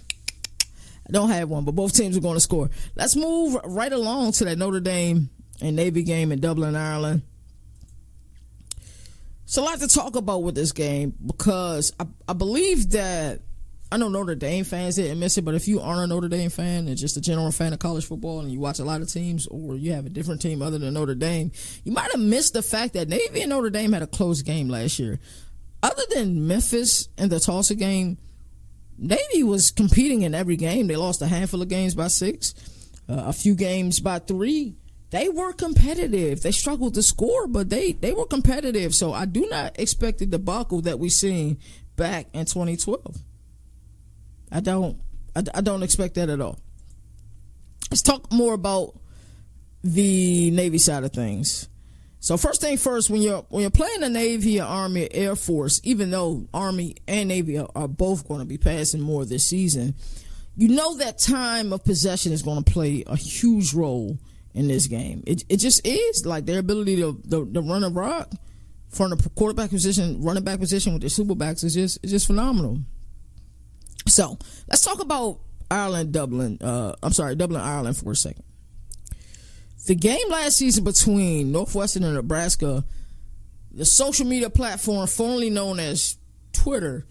I 1.08 1.12
don't 1.12 1.30
have 1.30 1.48
one, 1.48 1.64
but 1.64 1.74
both 1.74 1.94
teams 1.94 2.16
are 2.16 2.20
going 2.20 2.34
to 2.34 2.40
score. 2.40 2.70
Let's 2.94 3.16
move 3.16 3.56
right 3.64 3.92
along 3.92 4.32
to 4.32 4.44
that 4.44 4.58
Notre 4.58 4.80
Dame 4.80 5.30
and 5.60 5.76
Navy 5.76 6.02
game 6.02 6.32
in 6.32 6.40
Dublin, 6.40 6.76
Ireland. 6.76 7.22
It's 9.44 9.56
a 9.56 9.62
lot 9.62 9.78
to 9.80 9.88
talk 9.88 10.14
about 10.14 10.42
with 10.42 10.54
this 10.54 10.72
game 10.72 11.14
because 11.24 11.94
I, 11.98 12.06
I 12.28 12.34
believe 12.34 12.90
that 12.90 13.40
I 13.90 13.96
know 13.96 14.08
Notre 14.08 14.34
Dame 14.34 14.64
fans 14.64 14.96
didn't 14.96 15.18
miss 15.18 15.38
it, 15.38 15.44
but 15.44 15.54
if 15.54 15.66
you 15.66 15.80
aren't 15.80 16.02
a 16.02 16.06
Notre 16.06 16.28
Dame 16.28 16.50
fan 16.50 16.88
and 16.88 16.96
just 16.96 17.16
a 17.16 17.22
general 17.22 17.50
fan 17.50 17.72
of 17.72 17.78
college 17.78 18.04
football 18.04 18.40
and 18.40 18.52
you 18.52 18.60
watch 18.60 18.78
a 18.80 18.84
lot 18.84 19.00
of 19.00 19.10
teams 19.10 19.46
or 19.46 19.76
you 19.76 19.92
have 19.92 20.04
a 20.04 20.10
different 20.10 20.42
team 20.42 20.60
other 20.60 20.78
than 20.78 20.92
Notre 20.92 21.14
Dame, 21.14 21.50
you 21.84 21.92
might 21.92 22.10
have 22.10 22.20
missed 22.20 22.52
the 22.52 22.62
fact 22.62 22.92
that 22.94 23.08
Navy 23.08 23.40
and 23.40 23.50
Notre 23.50 23.70
Dame 23.70 23.92
had 23.92 24.02
a 24.02 24.06
close 24.06 24.42
game 24.42 24.68
last 24.68 24.98
year. 24.98 25.18
Other 25.82 26.02
than 26.10 26.46
Memphis 26.46 27.08
and 27.16 27.30
the 27.30 27.40
Tulsa 27.40 27.74
game, 27.74 28.18
Navy 28.98 29.42
was 29.42 29.70
competing 29.70 30.22
in 30.22 30.34
every 30.34 30.56
game. 30.56 30.86
They 30.86 30.96
lost 30.96 31.22
a 31.22 31.26
handful 31.26 31.62
of 31.62 31.68
games 31.68 31.94
by 31.94 32.08
six, 32.08 32.54
uh, 33.08 33.24
a 33.26 33.32
few 33.32 33.54
games 33.54 34.00
by 34.00 34.18
three 34.18 34.74
they 35.10 35.28
were 35.28 35.52
competitive. 35.52 36.42
They 36.42 36.52
struggled 36.52 36.94
to 36.94 37.02
score, 37.02 37.46
but 37.46 37.70
they 37.70 37.92
they 37.92 38.12
were 38.12 38.26
competitive. 38.26 38.94
So 38.94 39.12
I 39.12 39.24
do 39.24 39.48
not 39.48 39.78
expect 39.78 40.18
the 40.18 40.26
debacle 40.26 40.82
that 40.82 40.98
we 40.98 41.08
seen 41.08 41.58
back 41.96 42.26
in 42.34 42.44
2012. 42.44 43.16
I 44.50 44.60
don't 44.60 44.98
I, 45.34 45.42
I 45.54 45.60
don't 45.60 45.82
expect 45.82 46.14
that 46.14 46.28
at 46.28 46.40
all. 46.40 46.58
Let's 47.90 48.02
talk 48.02 48.32
more 48.32 48.54
about 48.54 48.94
the 49.82 50.50
Navy 50.50 50.78
side 50.78 51.04
of 51.04 51.12
things. 51.12 51.68
So 52.20 52.36
first 52.36 52.60
thing 52.60 52.76
first, 52.76 53.10
when 53.10 53.22
you're 53.22 53.42
when 53.48 53.62
you're 53.62 53.70
playing 53.70 54.00
the 54.00 54.08
Navy, 54.08 54.60
or 54.60 54.64
Army, 54.64 55.04
or 55.04 55.08
Air 55.12 55.36
Force, 55.36 55.80
even 55.84 56.10
though 56.10 56.48
Army 56.52 56.96
and 57.06 57.28
Navy 57.28 57.58
are, 57.58 57.68
are 57.74 57.88
both 57.88 58.26
going 58.26 58.40
to 58.40 58.46
be 58.46 58.58
passing 58.58 59.00
more 59.00 59.24
this 59.24 59.46
season, 59.46 59.94
you 60.56 60.68
know 60.68 60.96
that 60.96 61.18
time 61.18 61.72
of 61.72 61.84
possession 61.84 62.32
is 62.32 62.42
going 62.42 62.62
to 62.64 62.72
play 62.72 63.04
a 63.06 63.16
huge 63.16 63.72
role 63.72 64.18
in 64.52 64.66
this 64.66 64.88
game. 64.88 65.22
It 65.26 65.44
it 65.48 65.58
just 65.58 65.86
is 65.86 66.26
like 66.26 66.44
their 66.44 66.58
ability 66.58 66.96
to 66.96 67.20
to 67.30 67.60
run 67.60 67.84
a 67.84 67.88
rock 67.88 68.32
from 68.88 69.10
the 69.10 69.30
quarterback 69.36 69.70
position, 69.70 70.20
running 70.20 70.42
back 70.44 70.58
position 70.58 70.94
with 70.94 71.02
their 71.02 71.10
superbacks 71.10 71.62
is 71.62 71.74
just 71.74 71.98
is 72.02 72.10
just 72.10 72.26
phenomenal. 72.26 72.80
So 74.06 74.38
let's 74.68 74.82
talk 74.82 75.00
about 75.00 75.40
Ireland, 75.70 76.12
Dublin. 76.12 76.58
Uh, 76.60 76.94
I'm 77.02 77.12
sorry, 77.12 77.34
Dublin, 77.36 77.60
Ireland 77.60 77.96
for 77.96 78.12
a 78.12 78.16
second. 78.16 78.44
The 79.86 79.94
game 79.94 80.28
last 80.28 80.56
season 80.56 80.84
between 80.84 81.52
Northwestern 81.52 82.04
and 82.04 82.14
Nebraska, 82.14 82.84
the 83.70 83.84
social 83.84 84.26
media 84.26 84.50
platform 84.50 85.06
formerly 85.06 85.50
known 85.50 85.78
as 85.78 86.16
Twitter, 86.52 87.06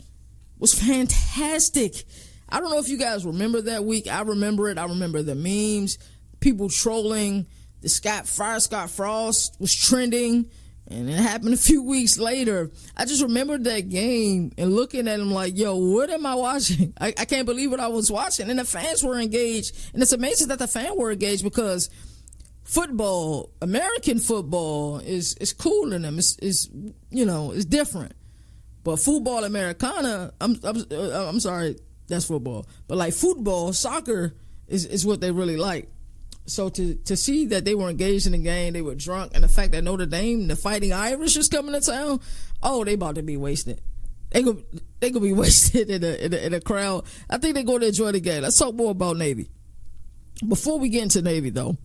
was 0.60 0.74
fantastic. 0.74 2.03
I 2.50 2.60
don't 2.60 2.72
know 2.72 2.79
if 2.79 2.89
you 2.89 2.98
guys 2.98 3.25
remember 3.25 3.62
that 3.62 3.84
week. 3.84 4.08
I 4.08 4.22
remember 4.22 4.70
it. 4.70 4.77
I 4.77 4.86
remember 4.86 5.22
the 5.22 5.36
memes 5.36 5.98
people 6.39 6.70
trolling. 6.70 7.48
The 7.82 7.89
Scott 7.89 8.27
Fire 8.27 8.60
Scott 8.60 8.89
Frost 8.89 9.58
was 9.60 9.74
trending. 9.74 10.50
And 10.89 11.10
it 11.10 11.20
happened 11.20 11.53
a 11.53 11.58
few 11.58 11.84
weeks 11.84 12.17
later. 12.17 12.72
I 12.96 13.03
just 13.03 13.22
remembered 13.22 13.65
that 13.65 13.89
game 13.89 14.51
and 14.58 14.74
looking 14.74 15.08
at 15.08 15.20
him 15.20 15.32
like, 15.32 15.58
yo, 15.58 15.75
what 15.75 16.10
am 16.10 16.25
I 16.25 16.36
watching? 16.36 16.94
I, 17.01 17.08
I 17.08 17.25
can't 17.25 17.46
believe 17.46 17.72
what 17.72 17.82
I 17.82 17.88
was 17.88 18.10
watching. 18.10 18.50
And 18.50 18.58
the 18.58 18.63
fans 18.63 19.03
were 19.03 19.20
engaged. 19.20 19.75
And 19.94 20.01
it's 20.01 20.13
amazing 20.13 20.48
that 20.48 20.60
the 20.60 20.67
fans 20.67 20.96
were 20.98 21.12
engaged 21.12 21.44
because 21.44 21.89
football, 22.63 23.51
American 23.62 24.20
football, 24.20 25.00
is 25.00 25.34
is 25.36 25.51
cool 25.51 25.91
in 25.91 26.03
them. 26.03 26.20
It's, 26.20 26.38
it's 26.41 26.70
you 27.10 27.25
know, 27.25 27.51
it's 27.51 27.65
different. 27.65 28.13
But 28.86 28.98
football 28.98 29.44
Americana, 29.44 30.32
I'm 30.39 30.58
I'm 30.63 30.86
uh, 30.89 31.27
I'm 31.27 31.41
sorry, 31.41 31.77
that's 32.08 32.25
football. 32.25 32.65
But 32.88 32.98
like 32.98 33.13
football, 33.13 33.74
soccer 33.74 34.36
is 34.67 34.86
is 34.86 35.06
what 35.06 35.20
they 35.20 35.32
really 35.32 35.58
like. 35.58 35.89
So 36.48 36.70
to 36.70 36.96
to 36.96 37.18
see 37.18 37.46
that 37.48 37.66
they 37.66 37.75
were 37.75 37.89
engaged 37.89 38.25
in 38.25 38.32
the 38.32 38.38
game, 38.38 38.74
they 38.74 38.82
were 38.82 38.96
drunk, 38.96 39.34
and 39.36 39.44
the 39.44 39.50
fact 39.50 39.74
that 39.74 39.84
Notre 39.84 40.06
Dame, 40.06 40.48
the 40.48 40.56
Fighting 40.56 40.94
Irish, 40.94 41.36
is 41.36 41.50
coming 41.50 41.74
to 41.74 41.82
town, 41.82 42.22
oh, 42.63 42.86
they 42.86 42.94
about 42.94 43.16
to 43.16 43.22
be 43.22 43.36
wasted. 43.36 43.82
They 44.32 44.44
gonna 44.44 44.60
they 45.01 45.12
gonna 45.12 45.25
be 45.25 45.34
wasted 45.44 45.89
in 45.89 46.04
a, 46.04 46.25
in 46.25 46.34
a 46.34 46.38
in 46.38 46.54
a 46.54 46.62
crowd. 46.62 47.06
I 47.30 47.38
think 47.38 47.56
they're 47.56 47.63
going 47.63 47.82
to 47.82 47.88
enjoy 47.88 48.13
the 48.13 48.22
game. 48.22 48.44
Let's 48.44 48.58
talk 48.58 48.75
more 48.75 48.92
about 48.92 49.18
Navy. 49.18 49.50
Before 50.48 50.80
we 50.80 50.88
get 50.88 51.04
into 51.04 51.22
Navy, 51.22 51.50
though, 51.50 51.75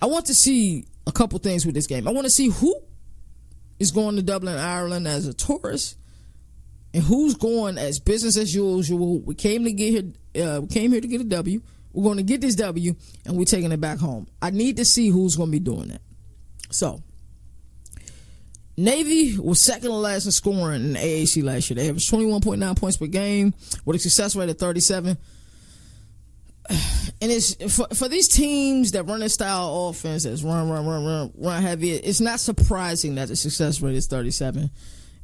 I 0.00 0.06
want 0.06 0.26
to 0.26 0.34
see 0.34 0.86
a 1.06 1.12
couple 1.12 1.38
things 1.40 1.66
with 1.66 1.74
this 1.74 1.86
game. 1.86 2.06
I 2.06 2.12
want 2.12 2.26
to 2.26 2.30
see 2.30 2.48
who 2.48 2.80
is 3.80 3.90
going 3.90 4.16
to 4.16 4.22
Dublin, 4.22 4.56
Ireland 4.56 5.08
as 5.08 5.26
a 5.26 5.34
tourist, 5.34 5.96
and 6.94 7.02
who's 7.02 7.34
going 7.34 7.76
as 7.76 7.98
business 7.98 8.36
as 8.36 8.54
usual. 8.54 9.18
We 9.20 9.34
came 9.34 9.64
to 9.64 9.72
get 9.72 9.90
here. 10.34 10.46
Uh, 10.46 10.60
we 10.60 10.68
came 10.68 10.92
here 10.92 11.00
to 11.00 11.08
get 11.08 11.20
a 11.20 11.24
W. 11.24 11.60
We're 11.92 12.04
going 12.04 12.18
to 12.18 12.22
get 12.22 12.40
this 12.40 12.54
W, 12.56 12.94
and 13.26 13.36
we're 13.36 13.44
taking 13.44 13.72
it 13.72 13.80
back 13.80 13.98
home. 13.98 14.28
I 14.40 14.50
need 14.50 14.76
to 14.76 14.84
see 14.84 15.08
who's 15.08 15.36
going 15.36 15.48
to 15.48 15.52
be 15.52 15.58
doing 15.58 15.88
that. 15.88 16.02
So, 16.70 17.02
Navy 18.76 19.36
was 19.36 19.60
second 19.60 19.90
to 19.90 19.94
last 19.94 20.24
in 20.24 20.32
scoring 20.32 20.82
in 20.84 20.94
AAC 20.94 21.42
last 21.42 21.68
year. 21.68 21.76
They 21.76 21.88
averaged 21.88 22.10
21.9 22.10 22.76
points 22.78 22.96
per 22.96 23.06
game 23.06 23.52
with 23.84 23.96
a 23.96 23.98
success 23.98 24.36
rate 24.36 24.48
of 24.48 24.58
37. 24.58 25.18
And 27.22 27.30
it's 27.30 27.54
for, 27.74 27.86
for 27.94 28.08
these 28.08 28.28
teams 28.28 28.92
that 28.92 29.04
run 29.04 29.20
this 29.20 29.34
style 29.34 29.88
offense 29.88 30.22
that's 30.22 30.42
run, 30.42 30.70
run, 30.70 30.86
run, 30.86 31.04
run, 31.04 31.32
run 31.36 31.62
heavy. 31.62 31.90
It's 31.90 32.20
not 32.20 32.40
surprising 32.40 33.16
that 33.16 33.28
the 33.28 33.36
success 33.36 33.82
rate 33.82 33.96
is 33.96 34.06
37. 34.06 34.70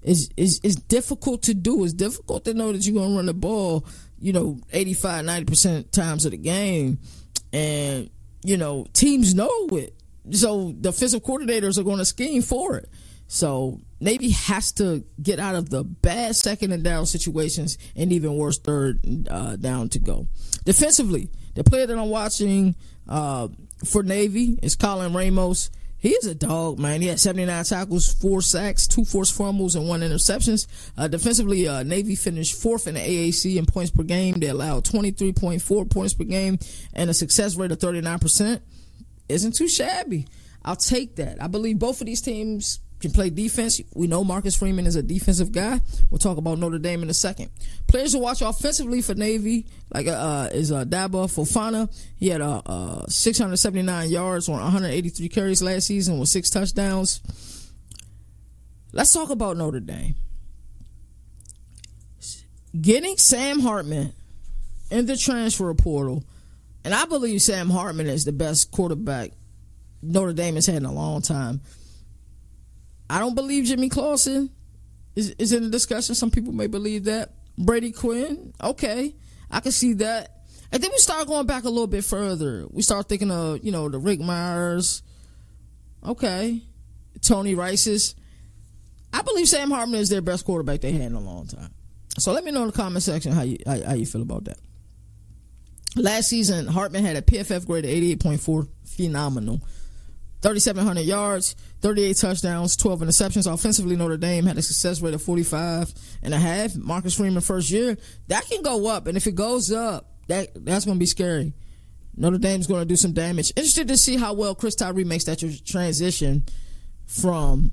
It's, 0.07 0.29
it's, 0.37 0.77
difficult 0.77 1.43
to 1.43 1.55
do. 1.55 1.83
It's 1.83 1.93
difficult 1.93 2.45
to 2.45 2.55
know 2.55 2.73
that 2.73 2.87
you're 2.87 2.95
going 2.95 3.11
to 3.11 3.17
run 3.17 3.27
the 3.27 3.35
ball 3.35 3.85
you 4.19 4.33
know, 4.33 4.59
85, 4.73 5.25
90% 5.25 5.91
times 5.91 6.25
of 6.25 6.31
the 6.31 6.37
game. 6.39 6.99
And, 7.53 8.11
you 8.43 8.57
know, 8.57 8.87
teams 8.93 9.35
know 9.35 9.69
it. 9.73 9.95
So 10.31 10.75
the 10.81 10.89
offensive 10.89 11.23
coordinators 11.23 11.79
are 11.79 11.85
going 11.85 11.99
to 11.99 12.05
scheme 12.05 12.43
for 12.43 12.77
it. 12.77 12.89
So 13.29 13.81
Navy 14.01 14.31
has 14.31 14.73
to 14.73 15.05
get 15.21 15.39
out 15.41 15.55
of 15.55 15.71
the 15.71 15.85
bad 15.85 16.37
second 16.37 16.73
and 16.73 16.83
down 16.83 17.07
situations 17.07 17.77
and 17.97 18.13
even 18.13 18.37
worse 18.37 18.59
third 18.59 19.29
uh, 19.29 19.57
down 19.57 19.89
to 19.91 19.99
go. 19.99 20.27
Defensively, 20.65 21.31
the 21.55 21.65
player 21.65 21.87
that 21.87 21.99
I'm 21.99 22.09
watching 22.09 22.77
uh, 23.09 23.49
for 23.85 24.03
Navy 24.03 24.59
is 24.63 24.77
Colin 24.77 25.13
Ramos. 25.13 25.71
He 26.07 26.13
is 26.13 26.27
a 26.27 26.37
dog, 26.37 26.79
man. 26.79 27.03
He 27.03 27.09
had 27.09 27.19
79 27.19 27.65
tackles, 27.65 28.15
four 28.15 28.41
sacks, 28.41 28.87
two 28.87 29.05
forced 29.05 29.37
fumbles, 29.37 29.75
and 29.75 29.89
one 29.89 30.03
interceptions. 30.03 30.69
Uh, 30.97 31.09
defensively, 31.09 31.67
uh, 31.67 31.83
Navy 31.83 32.15
finished 32.15 32.63
fourth 32.63 32.87
in 32.87 32.95
the 32.95 33.01
AAC 33.01 33.57
in 33.57 33.67
points 33.67 33.91
per 33.91 34.05
game. 34.05 34.35
They 34.35 34.47
allowed 34.47 34.85
23.4 34.85 35.91
points 35.91 36.15
per 36.15 36.23
game 36.23 36.61
and 36.95 37.11
a 37.11 37.15
success 37.15 37.57
rate 37.57 37.73
of 37.73 37.81
39%. 37.81 38.61
Isn't 39.29 39.57
too 39.57 39.67
shabby. 39.67 40.29
I'll 40.65 40.77
take 40.77 41.17
that. 41.17 41.43
I 41.43 41.49
believe 41.49 41.81
both 41.81 42.01
of 42.01 42.07
these 42.07 42.21
teams 42.21 42.79
can 43.01 43.11
play 43.11 43.31
defense. 43.31 43.81
We 43.95 44.07
know 44.07 44.25
Marcus 44.25 44.57
Freeman 44.57 44.87
is 44.87 44.97
a 44.97 45.03
defensive 45.03 45.53
guy. 45.53 45.81
We'll 46.11 46.19
talk 46.19 46.39
about 46.39 46.59
Notre 46.59 46.79
Dame 46.79 47.03
in 47.03 47.11
a 47.11 47.15
second. 47.15 47.51
Players 47.87 48.13
to 48.13 48.19
watch 48.19 48.43
offensively 48.43 49.03
for 49.03 49.15
Navy, 49.15 49.67
like 49.93 50.07
uh, 50.07 50.49
is 50.53 50.73
uh, 50.73 50.85
Daba 50.85 51.27
Fofana. 51.27 51.93
He 52.17 52.29
had 52.29 52.41
uh, 52.41 52.63
uh, 52.65 53.07
679 53.07 54.11
yards 54.11 54.49
on 54.49 54.61
183 54.61 55.29
carries 55.29 55.63
last 55.63 55.87
season 55.87 56.19
with 56.19 56.29
six 56.29 56.49
touchdowns. 56.49 57.21
Let's 58.93 59.13
talk 59.13 59.31
about 59.31 59.57
Notre 59.57 59.81
Dame. 59.81 60.15
Getting 62.79 63.17
Sam 63.17 63.61
Hartman 63.61 64.13
in 64.91 65.07
the 65.07 65.17
transfer 65.17 65.73
portal, 65.75 66.25
and 66.85 66.95
I 66.95 67.05
believe 67.07 67.43
Sam 67.43 67.69
Hartman 67.71 68.07
is 68.07 68.25
the 68.25 68.33
best 68.33 68.71
quarterback 68.71 69.33
Notre 70.03 70.33
Dame 70.33 70.55
has 70.55 70.67
had 70.67 70.77
in 70.77 70.85
a 70.85 70.93
long 70.93 71.21
time 71.21 71.61
I 73.09 73.19
don't 73.19 73.35
believe 73.35 73.65
Jimmy 73.65 73.89
Clausen 73.89 74.51
is, 75.15 75.31
is 75.39 75.53
in 75.53 75.65
the 75.65 75.71
discussion. 75.71 76.15
Some 76.15 76.31
people 76.31 76.53
may 76.53 76.67
believe 76.67 77.05
that. 77.05 77.33
Brady 77.59 77.91
Quinn, 77.91 78.53
okay, 78.63 79.15
I 79.51 79.61
can 79.61 79.73
see 79.73 79.95
that. 79.95 80.43
And 80.73 80.83
then 80.83 80.91
we 80.91 80.99
start 80.99 81.27
going 81.27 81.47
back 81.47 81.65
a 81.65 81.71
little 81.71 81.87
bit 81.87 82.05
further. 82.05 82.67
We 82.71 82.83
start 82.83 83.09
thinking 83.09 83.31
of, 83.31 83.65
you 83.65 83.73
know, 83.73 83.89
the 83.89 83.99
Rick 83.99 84.21
Mirers, 84.21 85.03
okay, 86.05 86.61
Tony 87.23 87.55
Rice's. 87.55 88.15
I 89.13 89.23
believe 89.23 89.49
Sam 89.49 89.71
Hartman 89.71 90.01
is 90.01 90.11
their 90.11 90.21
best 90.21 90.45
quarterback 90.45 90.83
they 90.83 90.93
had 90.93 91.03
in 91.03 91.15
a 91.15 91.21
long 91.21 91.47
time. 91.47 91.73
So 92.19 92.33
let 92.33 92.45
me 92.45 92.51
know 92.51 92.63
in 92.63 92.69
the 92.69 92.73
comment 92.73 93.03
section 93.03 93.33
how 93.33 93.43
you 93.43 93.59
how, 93.67 93.83
how 93.83 93.95
you 93.95 94.07
feel 94.07 94.23
about 94.23 94.45
that. 94.45 94.59
Last 95.97 96.29
season, 96.29 96.67
Hartman 96.67 97.05
had 97.05 97.17
a 97.17 97.23
PFF 97.23 97.67
grade 97.67 97.87
of 97.87 97.91
88.4, 97.91 98.69
phenomenal. 98.85 99.63
3,700 100.43 101.01
yards, 101.03 101.57
38 101.81 102.17
touchdowns, 102.17 102.77
12 102.77 103.01
interceptions. 103.01 103.53
Offensively, 103.53 103.97
Notre 103.97 104.17
Dame 104.17 104.47
had 104.47 104.59
a 104.59 104.63
success 104.63 105.01
rate 105.01 105.15
of 105.15 105.23
45 105.23 105.93
and 106.23 106.35
a 106.35 106.39
half. 106.39 106.77
Marcus 106.77 107.15
Freeman 107.15 107.41
first 107.41 107.71
year, 107.71 107.97
that 108.29 108.45
can 108.47 108.63
go 108.63 108.89
up. 108.89 109.07
And 109.07 109.17
if 109.17 109.27
it 109.27 109.35
goes 109.35 109.73
up, 109.73 110.13
that 110.29 110.49
that's 110.65 110.85
going 110.85 110.97
to 110.97 111.01
be 111.01 111.07
scary. 111.07 111.53
Notre 112.17 112.39
Dame's 112.39 112.67
going 112.67 112.81
to 112.81 112.87
do 112.87 112.97
some 112.97 113.13
damage. 113.13 113.53
Interested 113.57 113.89
to 113.89 113.97
see 113.97 114.17
how 114.17 114.33
well 114.33 114.55
Chris 114.55 114.75
Tyree 114.75 115.05
makes 115.05 115.25
that 115.25 115.43
transition 115.67 116.45
from 117.07 117.73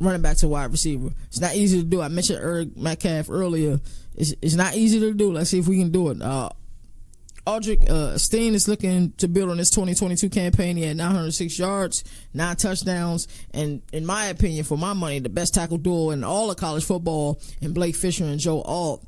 running 0.00 0.22
back 0.22 0.36
to 0.38 0.48
wide 0.48 0.72
receiver. 0.72 1.10
It's 1.28 1.40
not 1.40 1.54
easy 1.54 1.78
to 1.78 1.84
do. 1.84 2.02
I 2.02 2.08
mentioned 2.08 2.40
Eric 2.40 2.76
Metcalf 2.76 3.30
earlier. 3.30 3.80
It's, 4.16 4.34
it's 4.42 4.54
not 4.54 4.74
easy 4.74 5.00
to 5.00 5.14
do. 5.14 5.32
Let's 5.32 5.50
see 5.50 5.58
if 5.58 5.68
we 5.68 5.78
can 5.78 5.90
do 5.90 6.10
it. 6.10 6.20
Uh, 6.20 6.50
Audric 7.46 7.90
uh, 7.90 8.14
Esteen 8.14 8.54
is 8.54 8.68
looking 8.68 9.12
to 9.18 9.28
build 9.28 9.50
on 9.50 9.58
this 9.58 9.68
2022 9.68 10.30
campaign. 10.30 10.76
He 10.76 10.84
had 10.84 10.96
906 10.96 11.58
yards, 11.58 12.02
nine 12.32 12.56
touchdowns, 12.56 13.28
and 13.52 13.82
in 13.92 14.06
my 14.06 14.26
opinion, 14.26 14.64
for 14.64 14.78
my 14.78 14.94
money, 14.94 15.18
the 15.18 15.28
best 15.28 15.52
tackle 15.52 15.76
duo 15.76 16.10
in 16.10 16.24
all 16.24 16.50
of 16.50 16.56
college 16.56 16.84
football, 16.84 17.40
and 17.60 17.74
Blake 17.74 17.96
Fisher 17.96 18.24
and 18.24 18.40
Joe 18.40 18.62
Alt. 18.62 19.04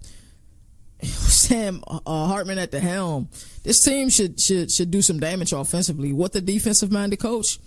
Sam 1.02 1.82
uh, 1.86 2.00
Hartman 2.04 2.58
at 2.58 2.72
the 2.72 2.80
helm. 2.80 3.30
This 3.62 3.82
team 3.82 4.10
should 4.10 4.38
should 4.38 4.70
should 4.70 4.90
do 4.90 5.00
some 5.00 5.18
damage 5.18 5.52
offensively. 5.52 6.12
What 6.12 6.32
the 6.32 6.42
defensive 6.42 6.92
minded 6.92 7.18
coach? 7.18 7.58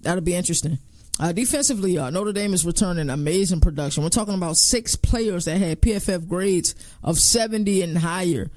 That'll 0.00 0.22
be 0.22 0.34
interesting. 0.34 0.78
Uh, 1.20 1.32
defensively, 1.32 1.98
uh, 1.98 2.10
Notre 2.10 2.32
Dame 2.32 2.54
is 2.54 2.64
returning 2.64 3.10
amazing 3.10 3.60
production. 3.60 4.02
We're 4.02 4.08
talking 4.08 4.34
about 4.34 4.56
six 4.56 4.96
players 4.96 5.44
that 5.44 5.58
had 5.58 5.82
PFF 5.82 6.26
grades 6.26 6.74
of 7.04 7.18
70 7.18 7.82
and 7.82 7.98
higher 7.98 8.50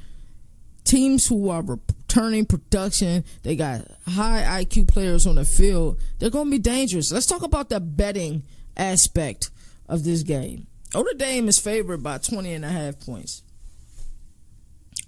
teams 0.84 1.28
who 1.28 1.50
are 1.50 1.62
returning 1.62 2.46
production, 2.46 3.24
they 3.43 3.56
got 3.56 3.82
high 4.08 4.63
IQ 4.63 4.88
players 4.88 5.26
on 5.26 5.36
the 5.36 5.46
field, 5.46 6.00
they're 6.19 6.30
going 6.30 6.46
to 6.46 6.52
be 6.52 6.60
dangerous. 6.60 7.12
Let's 7.12 7.26
talk 7.26 7.41
about 7.41 7.69
the 7.69 7.80
betting 7.80 8.43
aspect 8.78 9.50
of 9.88 10.04
this 10.04 10.24
game. 10.24 10.67
Notre 10.93 11.17
Dame 11.17 11.48
is 11.48 11.60
favored 11.60 12.04
by 12.04 12.19
20 12.19 12.54
and 12.54 12.65
a 12.65 12.69
half 12.69 13.00
points. 13.00 13.41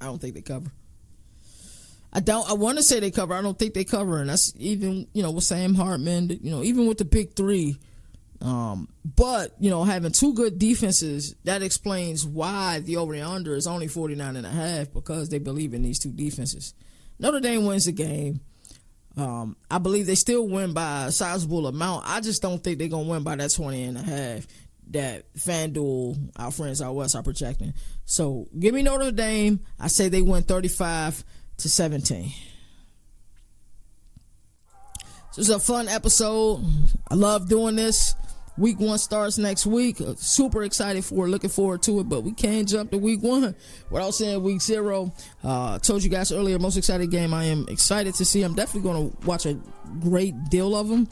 I 0.01 0.05
don't 0.05 0.19
think 0.19 0.35
they 0.35 0.41
cover. 0.41 0.71
I 2.11 2.21
don't. 2.21 2.49
I 2.49 2.53
want 2.53 2.77
to 2.77 2.83
say 2.83 2.99
they 2.99 3.11
cover. 3.11 3.33
I 3.33 3.41
don't 3.41 3.59
think 3.59 3.73
they 3.73 3.83
cover, 3.83 4.19
and 4.19 4.29
that's 4.29 4.53
even 4.57 5.07
you 5.13 5.21
know 5.21 5.31
with 5.31 5.43
Sam 5.43 5.75
Hartman. 5.75 6.29
You 6.41 6.51
know, 6.51 6.63
even 6.63 6.87
with 6.87 6.97
the 6.97 7.05
big 7.05 7.35
three, 7.35 7.77
um, 8.41 8.89
but, 9.03 9.53
you 9.59 9.69
know, 9.69 9.83
having 9.83 10.11
two 10.11 10.33
good 10.33 10.59
defenses, 10.59 11.35
that 11.45 11.61
explains 11.63 12.25
why 12.25 12.79
the 12.79 12.97
over 12.97 13.15
under 13.15 13.55
is 13.55 13.67
only 13.67 13.87
49 13.87 14.35
and 14.35 14.45
a 14.45 14.49
half 14.49 14.91
because 14.93 15.29
they 15.29 15.39
believe 15.39 15.73
in 15.73 15.83
these 15.83 15.99
two 15.99 16.11
defenses. 16.11 16.73
Notre 17.19 17.39
Dame 17.39 17.65
wins 17.65 17.85
the 17.85 17.91
game. 17.91 18.41
Um, 19.17 19.55
I 19.71 19.77
believe 19.77 20.07
they 20.07 20.15
still 20.15 20.47
win 20.47 20.73
by 20.73 21.05
a 21.05 21.11
sizable 21.11 21.67
amount. 21.67 22.03
I 22.05 22.19
just 22.19 22.41
don't 22.41 22.61
think 22.61 22.79
they're 22.79 22.89
to 22.89 22.97
win 22.97 23.23
by 23.23 23.37
that 23.37 23.53
20 23.53 23.83
and 23.83 23.97
a 23.97 24.01
half 24.01 24.47
that 24.91 25.33
FanDuel, 25.33 26.31
our 26.35 26.51
friends 26.51 26.81
out 26.81 26.95
west, 26.95 27.15
are 27.15 27.23
projecting. 27.23 27.73
So 28.03 28.47
give 28.59 28.73
me 28.73 28.83
Notre 28.83 29.11
Dame. 29.11 29.61
I 29.79 29.87
say 29.87 30.09
they 30.09 30.21
win 30.21 30.43
35 30.43 31.23
to 31.57 31.69
17. 31.69 32.31
This 35.35 35.49
is 35.49 35.49
a 35.49 35.59
fun 35.59 35.87
episode. 35.87 36.63
I 37.09 37.15
love 37.15 37.49
doing 37.49 37.75
this. 37.75 38.15
Week 38.57 38.79
one 38.79 38.97
starts 38.97 39.37
next 39.37 39.65
week. 39.65 39.99
Uh, 39.99 40.13
super 40.15 40.63
excited 40.63 41.03
for 41.03 41.25
it. 41.25 41.29
Looking 41.29 41.49
forward 41.49 41.83
to 41.83 41.99
it. 41.99 42.09
But 42.09 42.21
we 42.21 42.31
can't 42.31 42.67
jump 42.67 42.91
to 42.91 42.97
week 42.97 43.21
one 43.21 43.53
without 43.89 44.11
saying 44.11 44.41
week 44.43 44.61
zero. 44.61 45.11
Uh, 45.43 45.77
told 45.79 46.03
you 46.03 46.09
guys 46.09 46.31
earlier, 46.31 46.57
most 46.57 46.77
excited 46.77 47.11
game 47.11 47.33
I 47.33 47.45
am 47.45 47.65
excited 47.67 48.15
to 48.15 48.25
see. 48.25 48.43
I'm 48.43 48.55
definitely 48.55 48.89
going 48.89 49.11
to 49.11 49.27
watch 49.27 49.45
a 49.45 49.59
great 49.99 50.35
deal 50.49 50.75
of 50.75 50.87
them. 50.87 51.07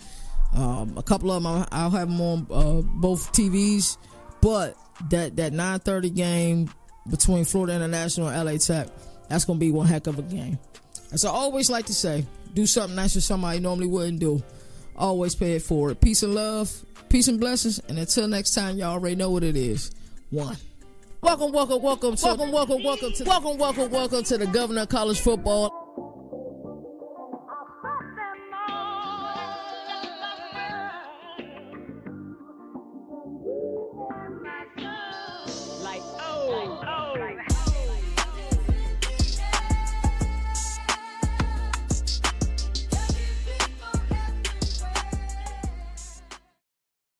Um, 0.55 0.97
a 0.97 1.03
couple 1.03 1.31
of 1.31 1.43
them 1.43 1.65
I'll 1.71 1.89
have 1.89 2.09
them 2.09 2.21
on 2.21 2.47
uh, 2.51 2.81
both 2.81 3.31
TVs, 3.33 3.97
but 4.39 4.77
that 5.09 5.35
that 5.37 5.51
9:30 5.51 6.15
game 6.15 6.69
between 7.09 7.43
Florida 7.43 7.73
International 7.73 8.29
and 8.29 8.45
LA 8.45 8.57
Tech, 8.57 8.87
that's 9.29 9.45
gonna 9.45 9.59
be 9.59 9.71
one 9.71 9.87
heck 9.87 10.07
of 10.07 10.19
a 10.19 10.21
game. 10.21 10.59
As 11.11 11.25
I 11.25 11.29
always 11.29 11.69
like 11.69 11.87
to 11.87 11.93
say, 11.93 12.25
do 12.53 12.65
something 12.65 12.95
nice 12.95 13.15
for 13.15 13.21
somebody 13.21 13.57
you 13.57 13.63
normally 13.63 13.87
wouldn't 13.87 14.19
do. 14.19 14.43
Always 14.95 15.35
pay 15.35 15.53
it 15.53 15.61
forward. 15.61 15.99
Peace 15.99 16.23
and 16.23 16.35
love, 16.35 16.71
peace 17.09 17.27
and 17.27 17.39
blessings, 17.39 17.79
and 17.87 17.97
until 17.97 18.27
next 18.27 18.53
time, 18.53 18.77
y'all 18.77 18.93
already 18.93 19.15
know 19.15 19.31
what 19.31 19.43
it 19.43 19.55
is. 19.55 19.91
One. 20.29 20.57
Welcome, 21.21 21.51
welcome, 21.53 21.81
welcome, 21.81 22.15
to, 22.15 22.25
welcome, 22.25 22.51
welcome, 22.51 22.83
welcome 22.83 23.13
to, 23.13 23.23
welcome, 23.23 23.57
welcome, 23.57 23.89
welcome 23.89 24.23
to 24.23 24.37
the 24.37 24.47
Governor 24.47 24.81
of 24.81 24.89
College 24.89 25.21
Football. 25.21 25.82